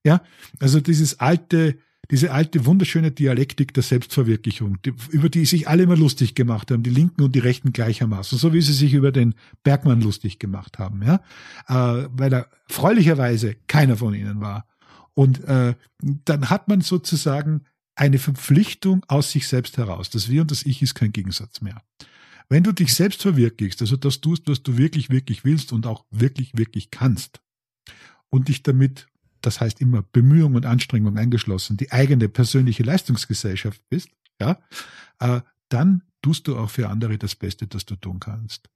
[0.05, 0.23] Ja,
[0.61, 1.79] also dieses alte,
[2.13, 6.85] diese alte wunderschöne Dialektik der Selbstverwirklichung, die, über die sich alle immer lustig gemacht haben,
[6.85, 10.79] die Linken und die Rechten gleichermaßen, so wie sie sich über den Bergmann lustig gemacht
[10.79, 11.21] haben, ja,
[11.67, 14.67] äh, weil er freulicherweise keiner von ihnen war.
[15.17, 17.65] Und äh, dann hat man sozusagen
[17.95, 20.11] eine Verpflichtung aus sich selbst heraus.
[20.11, 21.83] Das Wir und das Ich ist kein Gegensatz mehr.
[22.49, 26.05] Wenn du dich selbst verwirklichst, also das tust, was du wirklich, wirklich willst und auch
[26.11, 27.41] wirklich, wirklich kannst
[28.29, 29.09] und dich damit,
[29.41, 34.11] das heißt immer Bemühung und Anstrengung eingeschlossen, die eigene persönliche Leistungsgesellschaft bist,
[34.41, 34.61] ja,
[35.19, 35.41] äh,
[35.71, 38.69] dann tust du auch für andere das Beste, das du tun kannst.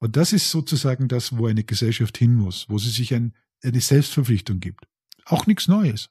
[0.00, 3.32] Und das ist sozusagen das, wo eine Gesellschaft hin muss, wo sie sich ein,
[3.62, 4.86] eine Selbstverpflichtung gibt.
[5.26, 6.10] Auch nichts Neues.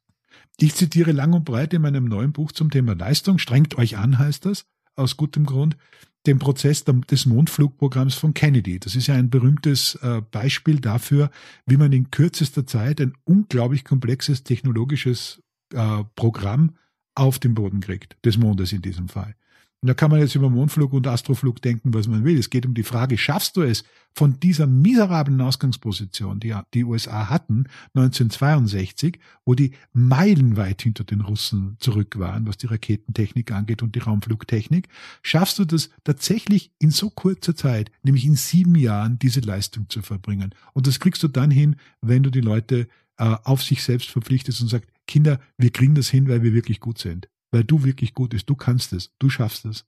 [0.57, 3.38] Ich zitiere lang und breit in meinem neuen Buch zum Thema Leistung.
[3.38, 5.78] Strengt euch an, heißt das, aus gutem Grund.
[6.26, 8.80] den Prozess des Mondflugprogramms von Kennedy.
[8.80, 11.30] Das ist ja ein berühmtes äh, Beispiel dafür,
[11.66, 15.41] wie man in kürzester Zeit ein unglaublich komplexes technologisches
[15.74, 16.76] äh, Programm
[17.16, 19.36] auf den Boden kriegt, des Mondes in diesem Fall.
[19.84, 22.39] Und da kann man jetzt über Mondflug und Astroflug denken, was man will.
[22.39, 27.29] Es geht um die Frage, schaffst du es von dieser miserablen Ausgangsposition, die die USA
[27.29, 33.93] hatten, 1962, wo die meilenweit hinter den Russen zurück waren, was die Raketentechnik angeht und
[33.95, 34.88] die Raumflugtechnik,
[35.21, 40.01] schaffst du das tatsächlich in so kurzer Zeit, nämlich in sieben Jahren, diese Leistung zu
[40.01, 40.55] verbringen.
[40.71, 44.61] Und das kriegst du dann hin, wenn du die Leute äh, auf sich selbst verpflichtest
[44.61, 48.14] und sagst, Kinder, wir kriegen das hin, weil wir wirklich gut sind weil du wirklich
[48.14, 48.49] gut bist.
[48.49, 49.86] Du kannst es, du schaffst es.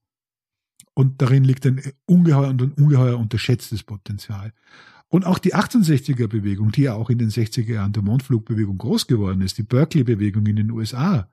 [0.93, 4.53] Und darin liegt ein ungeheuer und ein ungeheuer unterschätztes Potenzial.
[5.07, 9.07] Und auch die 68er Bewegung, die ja auch in den 60er Jahren der Mondflugbewegung groß
[9.07, 11.29] geworden ist, die Berkeley-Bewegung in den USA,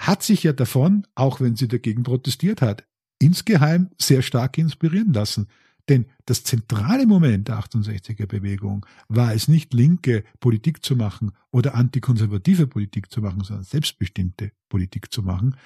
[0.00, 2.84] hat sich ja davon, auch wenn sie dagegen protestiert hat,
[3.20, 5.46] insgeheim sehr stark inspirieren lassen.
[5.88, 11.74] Denn das zentrale Moment der 68er Bewegung war es nicht, linke Politik zu machen oder
[11.74, 15.56] antikonservative Politik zu machen, sondern selbstbestimmte Politik zu machen.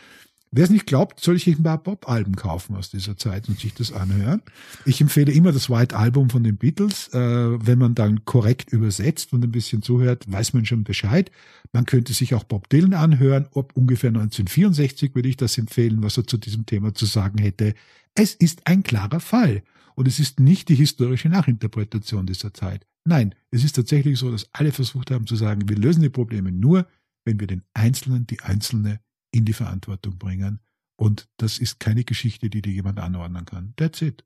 [0.55, 3.73] Wer es nicht glaubt, soll sich ein paar Pop-Alben kaufen aus dieser Zeit und sich
[3.73, 4.43] das anhören.
[4.85, 7.09] Ich empfehle immer das White Album von den Beatles.
[7.09, 11.31] Äh, wenn man dann korrekt übersetzt und ein bisschen zuhört, weiß man schon Bescheid.
[11.73, 13.49] Man könnte sich auch Bob Dylan anhören.
[13.53, 17.73] Ob ungefähr 1964 würde ich das empfehlen, was er zu diesem Thema zu sagen hätte.
[18.15, 19.63] Es ist ein klarer Fall.
[20.03, 22.89] Und es ist nicht die historische Nachinterpretation dieser Zeit.
[23.05, 26.51] Nein, es ist tatsächlich so, dass alle versucht haben zu sagen, wir lösen die Probleme
[26.51, 26.89] nur,
[27.25, 28.99] wenn wir den Einzelnen, die Einzelne
[29.31, 30.59] in die Verantwortung bringen.
[30.97, 33.75] Und das ist keine Geschichte, die dir jemand anordnen kann.
[33.77, 34.25] That's it.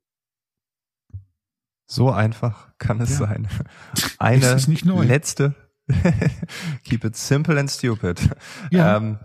[1.86, 3.26] So einfach kann es ja.
[3.26, 3.46] sein.
[4.18, 4.56] Eine
[5.04, 5.54] letzte,
[6.84, 8.30] keep it simple and stupid.
[8.70, 8.96] Ja.
[8.96, 9.18] Ähm,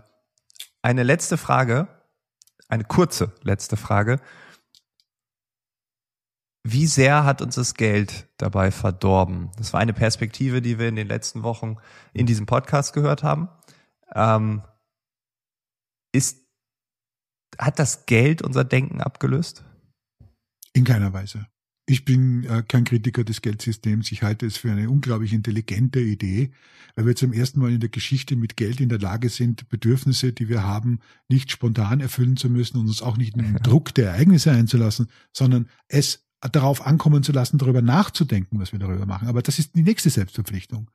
[0.82, 1.88] eine letzte Frage,
[2.68, 4.20] eine kurze letzte Frage.
[6.64, 9.50] Wie sehr hat uns das Geld dabei verdorben?
[9.56, 11.76] Das war eine Perspektive, die wir in den letzten Wochen
[12.12, 13.48] in diesem Podcast gehört haben.
[14.14, 14.62] Ähm,
[16.12, 16.38] ist,
[17.58, 19.64] hat das Geld unser Denken abgelöst?
[20.72, 21.46] In keiner Weise.
[21.84, 24.12] Ich bin äh, kein Kritiker des Geldsystems.
[24.12, 26.52] Ich halte es für eine unglaublich intelligente Idee,
[26.94, 30.32] weil wir zum ersten Mal in der Geschichte mit Geld in der Lage sind, Bedürfnisse,
[30.32, 33.92] die wir haben, nicht spontan erfüllen zu müssen und uns auch nicht in den Druck
[33.94, 39.28] der Ereignisse einzulassen, sondern es darauf ankommen zu lassen, darüber nachzudenken, was wir darüber machen.
[39.28, 40.90] Aber das ist die nächste Selbstverpflichtung.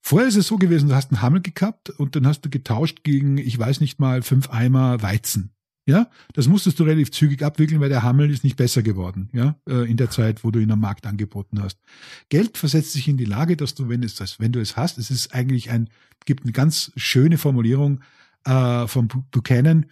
[0.00, 3.02] Vorher ist es so gewesen, du hast einen Hammel gehabt und dann hast du getauscht
[3.04, 5.50] gegen, ich weiß nicht mal, fünf Eimer Weizen.
[5.84, 9.56] Ja, das musstest du relativ zügig abwickeln, weil der Hammel ist nicht besser geworden, ja,
[9.68, 11.80] äh, in der Zeit, wo du ihn am Markt angeboten hast.
[12.28, 14.96] Geld versetzt sich in die Lage, dass du, wenn es das, wenn du es hast,
[14.98, 15.90] es ist eigentlich ein,
[16.24, 18.00] gibt eine ganz schöne Formulierung
[18.44, 19.86] äh, von Buchanan,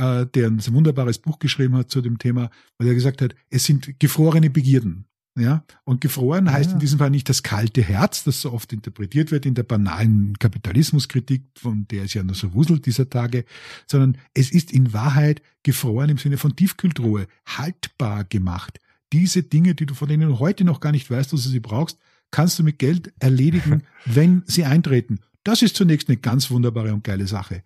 [0.00, 3.64] äh, der ein wunderbares Buch geschrieben hat zu dem Thema, weil er gesagt hat, es
[3.64, 5.04] sind gefrorene Begierden.
[5.38, 6.52] Ja, und gefroren ja.
[6.52, 9.62] heißt in diesem Fall nicht das kalte Herz, das so oft interpretiert wird in der
[9.62, 13.44] banalen Kapitalismuskritik, von der es ja nur so wuselt dieser Tage,
[13.86, 18.80] sondern es ist in Wahrheit gefroren im Sinne von Tiefkühltruhe, haltbar gemacht.
[19.12, 21.98] Diese Dinge, die du von denen heute noch gar nicht weißt, dass du sie brauchst,
[22.32, 25.20] kannst du mit Geld erledigen, wenn sie eintreten.
[25.44, 27.62] Das ist zunächst eine ganz wunderbare und geile Sache.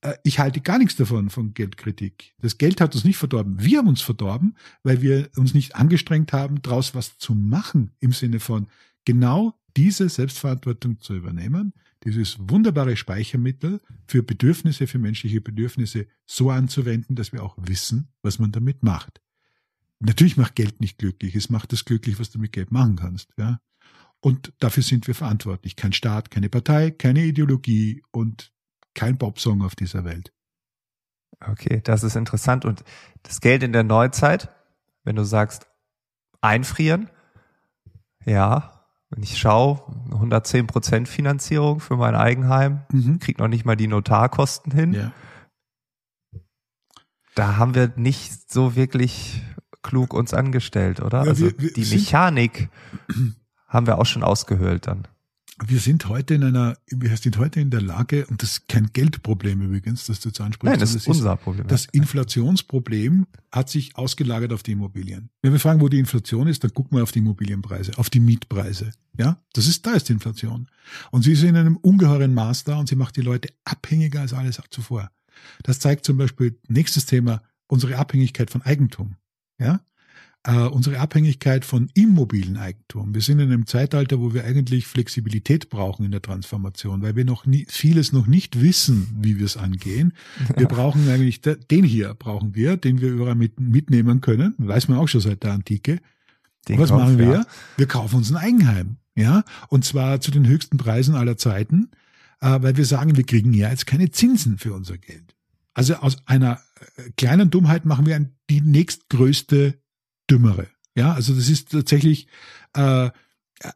[0.00, 2.34] Äh, ich halte gar nichts davon, von Geldkritik.
[2.40, 3.56] Das Geld hat uns nicht verdorben.
[3.62, 8.12] Wir haben uns verdorben, weil wir uns nicht angestrengt haben, daraus was zu machen, im
[8.12, 8.68] Sinne von
[9.04, 11.72] genau diese Selbstverantwortung zu übernehmen,
[12.04, 18.38] dieses wunderbare Speichermittel für Bedürfnisse, für menschliche Bedürfnisse so anzuwenden, dass wir auch wissen, was
[18.38, 19.20] man damit macht.
[20.00, 21.34] Natürlich macht Geld nicht glücklich.
[21.34, 23.30] Es macht das glücklich, was du mit Geld machen kannst.
[23.36, 23.60] Ja?
[24.20, 25.74] Und dafür sind wir verantwortlich.
[25.74, 28.52] Kein Staat, keine Partei, keine Ideologie und
[28.94, 30.32] kein Popsong auf dieser Welt.
[31.40, 32.64] Okay, das ist interessant.
[32.64, 32.84] Und
[33.22, 34.48] das Geld in der Neuzeit,
[35.04, 35.66] wenn du sagst,
[36.40, 37.08] einfrieren,
[38.24, 39.80] ja, wenn ich schaue,
[40.12, 43.18] 110 Prozent Finanzierung für mein Eigenheim, mhm.
[43.18, 44.92] krieg noch nicht mal die Notarkosten hin.
[44.92, 45.12] Ja.
[47.34, 49.42] Da haben wir nicht so wirklich
[49.82, 51.22] klug uns angestellt, oder?
[51.22, 52.68] Ja, also wir, wir die Mechanik
[53.68, 55.06] haben wir auch schon ausgehöhlt dann
[55.66, 58.88] wir sind heute in einer, wir sind heute in der Lage, und das ist kein
[58.92, 60.70] Geldproblem übrigens, das du jetzt ansprichst.
[60.70, 61.66] Nein, das ist unser Problem.
[61.66, 65.30] Das Inflationsproblem hat sich ausgelagert auf die Immobilien.
[65.42, 68.20] Wenn wir fragen, wo die Inflation ist, dann gucken wir auf die Immobilienpreise, auf die
[68.20, 68.92] Mietpreise.
[69.16, 70.68] Ja, das ist, da ist die Inflation.
[71.10, 74.32] Und sie ist in einem ungeheuren Maß da und sie macht die Leute abhängiger als
[74.32, 75.10] alles zuvor.
[75.62, 79.16] Das zeigt zum Beispiel nächstes Thema unsere Abhängigkeit von Eigentum.
[79.58, 79.80] Ja,
[80.44, 83.14] äh, unsere Abhängigkeit von immobilen Eigentum.
[83.14, 87.24] Wir sind in einem Zeitalter, wo wir eigentlich Flexibilität brauchen in der Transformation, weil wir
[87.24, 90.12] noch nie, vieles noch nicht wissen, wie wir es angehen.
[90.56, 94.54] Wir brauchen eigentlich den hier brauchen wir, den wir überall mit, mitnehmen können.
[94.58, 96.00] Weiß man auch schon seit der Antike.
[96.68, 97.32] Den Was Kauf, machen wir?
[97.32, 97.46] Ja.
[97.76, 101.90] Wir kaufen uns ein Eigenheim, ja, und zwar zu den höchsten Preisen aller Zeiten,
[102.40, 105.34] äh, weil wir sagen, wir kriegen ja jetzt keine Zinsen für unser Geld.
[105.74, 106.60] Also aus einer
[106.96, 109.78] äh, kleinen Dummheit machen wir die nächstgrößte
[110.30, 110.68] Dümmere.
[110.96, 112.26] Ja, also das ist tatsächlich
[112.74, 113.10] äh,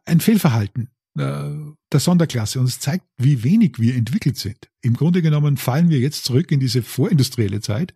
[0.05, 1.49] ein Fehlverhalten äh,
[1.91, 4.69] der Sonderklasse und es zeigt, wie wenig wir entwickelt sind.
[4.81, 7.93] Im Grunde genommen fallen wir jetzt zurück in diese vorindustrielle Zeit,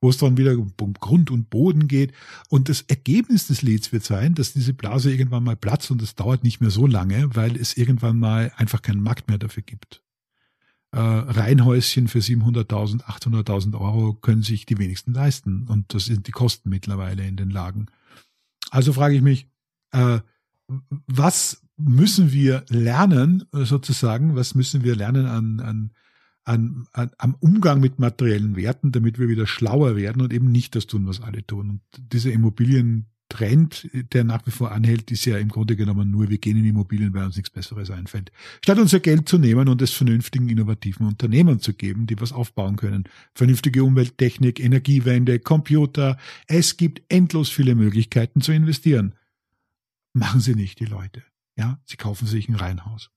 [0.00, 2.12] wo es dann wieder um Grund und Boden geht.
[2.48, 6.14] Und das Ergebnis des Lieds wird sein, dass diese Blase irgendwann mal platzt und es
[6.14, 10.03] dauert nicht mehr so lange, weil es irgendwann mal einfach keinen Markt mehr dafür gibt.
[10.94, 15.66] Äh, Reihenhäuschen für 700.000, 800.000 Euro können sich die wenigsten leisten.
[15.66, 17.86] Und das sind die Kosten mittlerweile in den Lagen.
[18.70, 19.48] Also frage ich mich,
[19.90, 20.20] äh,
[21.08, 25.90] was müssen wir lernen, sozusagen, was müssen wir lernen an, an,
[26.44, 30.76] an, an, am Umgang mit materiellen Werten, damit wir wieder schlauer werden und eben nicht
[30.76, 31.70] das tun, was alle tun.
[31.70, 31.80] Und
[32.12, 36.38] diese Immobilien Trend, der nach wie vor anhält, ist ja im Grunde genommen nur, wir
[36.38, 38.30] gehen in Immobilien, weil uns nichts Besseres einfällt.
[38.62, 42.76] Statt unser Geld zu nehmen und es vernünftigen, innovativen Unternehmern zu geben, die was aufbauen
[42.76, 43.04] können.
[43.34, 46.18] Vernünftige Umwelttechnik, Energiewende, Computer.
[46.46, 49.14] Es gibt endlos viele Möglichkeiten zu investieren.
[50.12, 51.22] Machen Sie nicht, die Leute.
[51.56, 53.10] Ja, Sie kaufen sich ein Reihenhaus.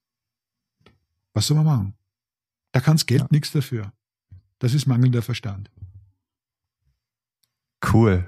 [1.33, 1.93] Was soll man machen?
[2.71, 3.27] Da kann's Geld ja.
[3.29, 3.93] nichts dafür.
[4.59, 5.69] Das ist mangelnder Verstand.
[7.93, 8.27] Cool.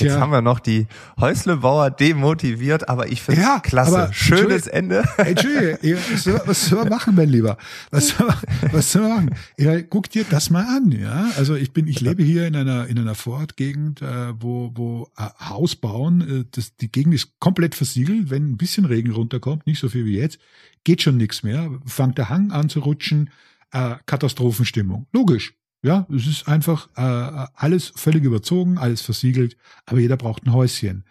[0.00, 0.20] Jetzt ja.
[0.20, 0.86] haben wir noch die
[1.20, 4.10] Häuslebauer demotiviert, aber ich finde ja, klasse.
[4.12, 5.04] Schönes Ende.
[5.16, 7.56] Entschuldige, was soll, was soll man machen, mein Lieber?
[7.90, 8.28] Was soll,
[8.72, 9.34] was soll man machen?
[9.58, 11.30] Ja, guck dir das mal an, ja.
[11.36, 15.28] Also ich bin, ich lebe hier in einer, in einer Vorortgegend, äh, wo, wo äh,
[15.48, 18.30] Haus bauen, äh, das, die Gegend ist komplett versiegelt.
[18.30, 20.38] Wenn ein bisschen Regen runterkommt, nicht so viel wie jetzt,
[20.84, 21.70] geht schon nichts mehr.
[21.86, 23.30] Fangt der Hang an zu rutschen,
[23.72, 25.06] äh, Katastrophenstimmung.
[25.12, 25.57] Logisch.
[25.82, 29.56] Ja, es ist einfach äh, alles völlig überzogen, alles versiegelt,
[29.86, 31.04] aber jeder braucht ein Häuschen.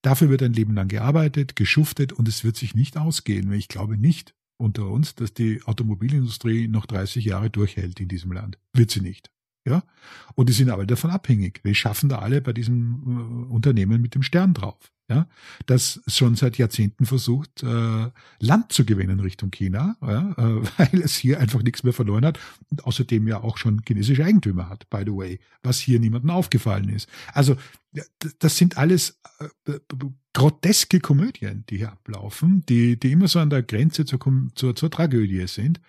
[0.00, 3.52] Dafür wird ein Leben lang gearbeitet, geschuftet und es wird sich nicht ausgehen.
[3.52, 8.58] Ich glaube nicht unter uns, dass die Automobilindustrie noch 30 Jahre durchhält in diesem Land.
[8.72, 9.30] Wird sie nicht.
[9.66, 9.82] Ja,
[10.34, 11.60] und die sind aber davon abhängig.
[11.62, 15.28] Wir schaffen da alle bei diesem äh, Unternehmen mit dem Stern drauf ja,
[15.66, 18.10] das schon seit Jahrzehnten versucht, äh,
[18.40, 22.38] Land zu gewinnen Richtung China, ja, äh, weil es hier einfach nichts mehr verloren hat
[22.70, 26.88] und außerdem ja auch schon chinesische Eigentümer hat, by the way, was hier niemandem aufgefallen
[26.88, 27.08] ist.
[27.32, 27.56] Also
[28.38, 29.20] das sind alles
[29.66, 29.78] äh,
[30.32, 34.18] groteske Komödien, die hier ablaufen, die, die immer so an der Grenze zur,
[34.54, 35.80] zur, zur Tragödie sind.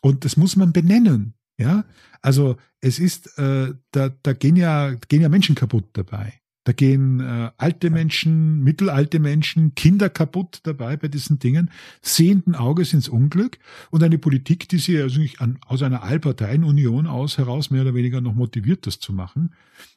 [0.00, 1.34] Und das muss man benennen.
[1.58, 1.84] Ja,
[2.22, 6.34] also es ist, äh, da, da gehen ja, gehen ja Menschen kaputt dabei.
[6.64, 11.70] Da gehen äh, alte Menschen, mittelalte Menschen, Kinder kaputt dabei bei diesen Dingen,
[12.02, 13.58] sehenden Auges ins Unglück
[13.90, 18.20] und eine Politik, die sie also an, aus einer Allparteienunion aus heraus mehr oder weniger
[18.20, 19.54] noch motiviert, das zu machen.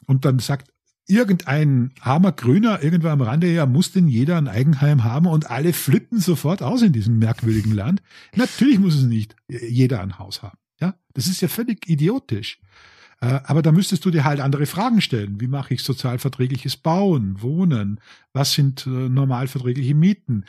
[0.08, 0.72] Und dann sagt
[1.08, 5.74] irgendein armer Grüner irgendwo am Rande, ja, muss denn jeder ein Eigenheim haben und alle
[5.74, 8.02] flippen sofort aus in diesem merkwürdigen Land.
[8.34, 10.58] Natürlich muss es nicht jeder ein Haus haben.
[11.14, 12.60] Das ist ja völlig idiotisch.
[13.22, 15.40] Äh, aber da müsstest du dir halt andere Fragen stellen.
[15.40, 18.00] Wie mache ich sozialverträgliches Bauen, Wohnen?
[18.34, 20.46] Was sind äh, normalverträgliche Mieten?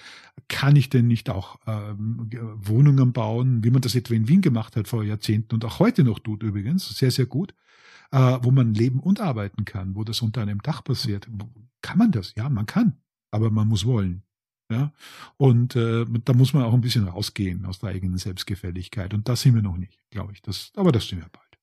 [0.48, 4.74] Kann ich denn nicht auch ähm, Wohnungen bauen, wie man das etwa in Wien gemacht
[4.76, 7.54] hat vor Jahrzehnten und auch heute noch tut übrigens, sehr, sehr gut,
[8.10, 11.28] äh, wo man leben und arbeiten kann, wo das unter einem Dach passiert.
[11.82, 12.32] Kann man das?
[12.36, 12.96] Ja, man kann,
[13.30, 14.22] aber man muss wollen.
[14.72, 14.90] Ja,
[15.36, 19.12] und äh, da muss man auch ein bisschen rausgehen aus der eigenen Selbstgefälligkeit.
[19.12, 20.40] Und das sind wir noch nicht, glaube ich.
[20.40, 21.58] Das, aber das sind wir bald.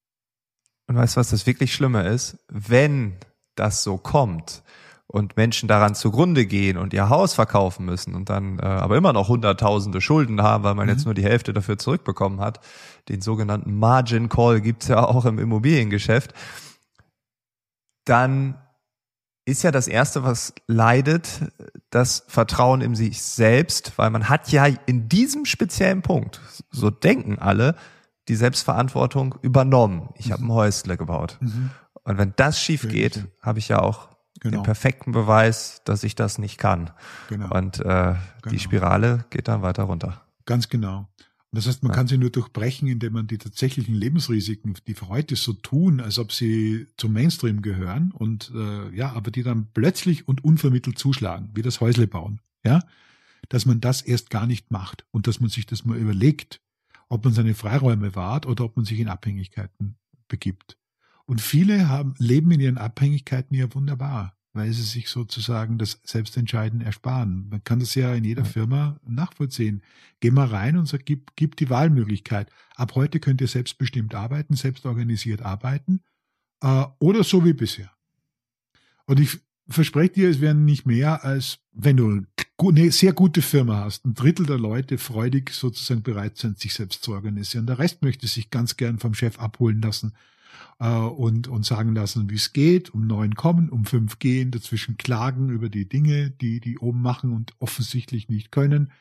[0.88, 2.38] Und weißt du, was das wirklich Schlimme ist?
[2.49, 3.16] Wenn
[3.55, 4.62] das so kommt
[5.07, 9.12] und Menschen daran zugrunde gehen und ihr Haus verkaufen müssen und dann äh, aber immer
[9.12, 10.93] noch hunderttausende Schulden haben, weil man mhm.
[10.93, 12.60] jetzt nur die Hälfte dafür zurückbekommen hat,
[13.07, 16.36] den sogenannten Margin Call gibt's ja auch im Immobiliengeschäft,
[18.05, 18.55] dann
[19.49, 21.51] ist ja das Erste, was leidet,
[21.89, 26.41] das Vertrauen in sich selbst, weil man hat ja in diesem speziellen Punkt,
[26.71, 27.75] so denken alle,
[28.27, 30.09] die Selbstverantwortung übernommen.
[30.15, 30.33] Ich mhm.
[30.33, 31.37] habe ein Häusle gebaut.
[31.41, 31.71] Mhm.
[32.03, 34.57] Und wenn das schief geht, habe ich ja auch genau.
[34.57, 36.91] den perfekten Beweis, dass ich das nicht kann.
[37.27, 37.55] Genau.
[37.55, 38.17] Und äh, genau.
[38.49, 40.21] die Spirale geht dann weiter runter.
[40.45, 41.07] Ganz genau.
[41.51, 41.95] Das heißt, man ja.
[41.95, 46.19] kann sie nur durchbrechen, indem man die tatsächlichen Lebensrisiken, die für heute so tun, als
[46.19, 51.49] ob sie zum Mainstream gehören und äh, ja, aber die dann plötzlich und unvermittelt zuschlagen,
[51.55, 52.39] wie das Häusle bauen.
[52.63, 52.83] Ja,
[53.47, 56.61] dass man das erst gar nicht macht und dass man sich das mal überlegt,
[57.07, 59.95] ob man seine Freiräume wahrt oder ob man sich in Abhängigkeiten
[60.27, 60.77] begibt.
[61.25, 66.82] Und viele haben, leben in ihren Abhängigkeiten ja wunderbar, weil sie sich sozusagen das Selbstentscheiden
[66.82, 67.47] ersparen.
[67.49, 69.82] Man kann das ja in jeder Firma nachvollziehen.
[70.20, 72.51] Geh mal rein und sag, gib, gib die Wahlmöglichkeit.
[72.76, 76.01] Ab heute könnt ihr selbstbestimmt arbeiten, selbstorganisiert arbeiten
[76.62, 77.89] äh, oder so wie bisher.
[79.05, 79.39] Und ich
[79.70, 82.24] verspreche dir, es werden nicht mehr als, wenn du
[82.60, 87.01] eine sehr gute Firma hast, ein Drittel der Leute freudig sozusagen bereit sind, sich selbst
[87.01, 87.66] zu organisieren.
[87.66, 90.14] Der Rest möchte sich ganz gern vom Chef abholen lassen
[90.79, 94.97] äh, und, und sagen lassen, wie es geht, um neun kommen, um fünf gehen, dazwischen
[94.97, 98.91] klagen über die Dinge, die die oben machen und offensichtlich nicht können.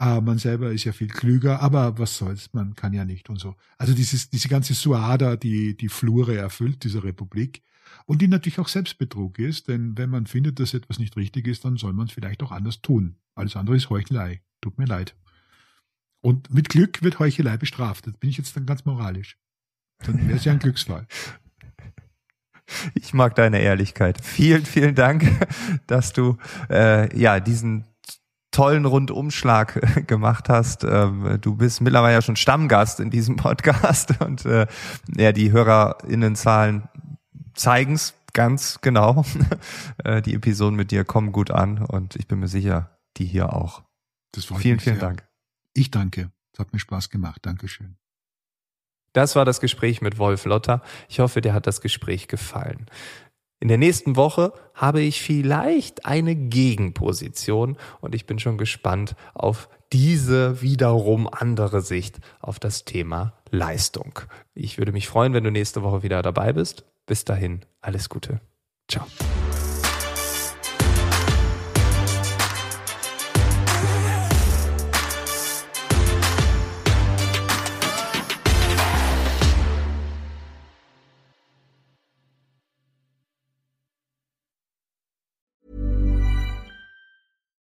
[0.00, 3.38] Äh, man selber ist ja viel klüger, aber was soll's, man kann ja nicht und
[3.38, 3.56] so.
[3.78, 7.62] Also dieses, diese ganze Suada, die die Flure erfüllt, dieser Republik,
[8.06, 11.64] und die natürlich auch Selbstbetrug ist, denn wenn man findet, dass etwas nicht richtig ist,
[11.64, 13.16] dann soll man es vielleicht auch anders tun.
[13.34, 14.42] Alles andere ist Heuchelei.
[14.60, 15.14] Tut mir leid.
[16.20, 18.06] Und mit Glück wird Heuchelei bestraft.
[18.06, 19.38] Das bin ich jetzt dann ganz moralisch.
[20.04, 21.06] Dann wäre es ja ein Glücksfall.
[22.94, 24.22] Ich mag deine Ehrlichkeit.
[24.22, 25.24] Vielen, vielen Dank,
[25.86, 26.36] dass du
[26.70, 27.84] äh, ja diesen
[28.50, 30.84] tollen Rundumschlag gemacht hast.
[30.84, 34.66] Ähm, du bist mittlerweile ja schon Stammgast in diesem Podcast und äh,
[35.16, 36.88] ja, die HörerInnenzahlen
[37.54, 39.24] zeigen's ganz genau.
[40.04, 43.52] Äh, die Episoden mit dir kommen gut an und ich bin mir sicher, die hier
[43.52, 43.82] auch.
[44.30, 44.96] Das vielen, vielen sehr.
[44.96, 45.26] Dank.
[45.74, 46.30] Ich danke.
[46.52, 47.40] Es hat mir Spaß gemacht.
[47.44, 47.96] Dankeschön.
[49.18, 50.80] Das war das Gespräch mit Wolf Lotter.
[51.08, 52.86] Ich hoffe, dir hat das Gespräch gefallen.
[53.58, 59.68] In der nächsten Woche habe ich vielleicht eine Gegenposition und ich bin schon gespannt auf
[59.92, 64.20] diese wiederum andere Sicht auf das Thema Leistung.
[64.54, 66.84] Ich würde mich freuen, wenn du nächste Woche wieder dabei bist.
[67.04, 68.40] Bis dahin, alles Gute.
[68.88, 69.04] Ciao.